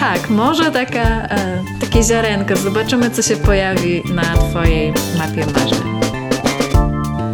Tak, 0.00 0.30
może 0.30 0.70
taka, 0.70 1.00
e, 1.00 1.62
takie 1.80 2.02
ziarenko. 2.02 2.56
Zobaczymy, 2.56 3.10
co 3.10 3.22
się 3.22 3.36
pojawi 3.36 4.02
na 4.14 4.22
Twojej 4.22 4.92
mapie 5.18 5.46
marzeń. 5.46 6.00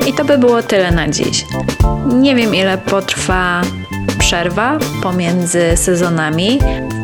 I 0.09 0.13
to 0.13 0.25
by 0.25 0.39
było 0.39 0.63
tyle 0.63 0.91
na 0.91 1.09
dziś. 1.09 1.45
Nie 2.07 2.35
wiem, 2.35 2.55
ile 2.55 2.79
potrwa 2.79 3.63
przerwa 4.19 4.79
pomiędzy 5.03 5.77
sezonami. 5.77 6.59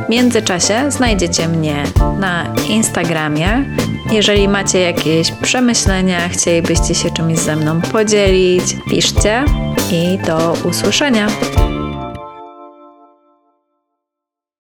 W 0.06 0.08
międzyczasie 0.08 0.90
znajdziecie 0.90 1.48
mnie 1.48 1.84
na 2.18 2.54
Instagramie. 2.68 3.64
Jeżeli 4.12 4.48
macie 4.48 4.80
jakieś 4.80 5.32
przemyślenia, 5.32 6.28
chcielibyście 6.28 6.94
się 6.94 7.10
czymś 7.10 7.38
ze 7.38 7.56
mną 7.56 7.80
podzielić, 7.80 8.76
piszcie 8.90 9.44
i 9.92 10.18
do 10.26 10.52
usłyszenia. 10.64 11.26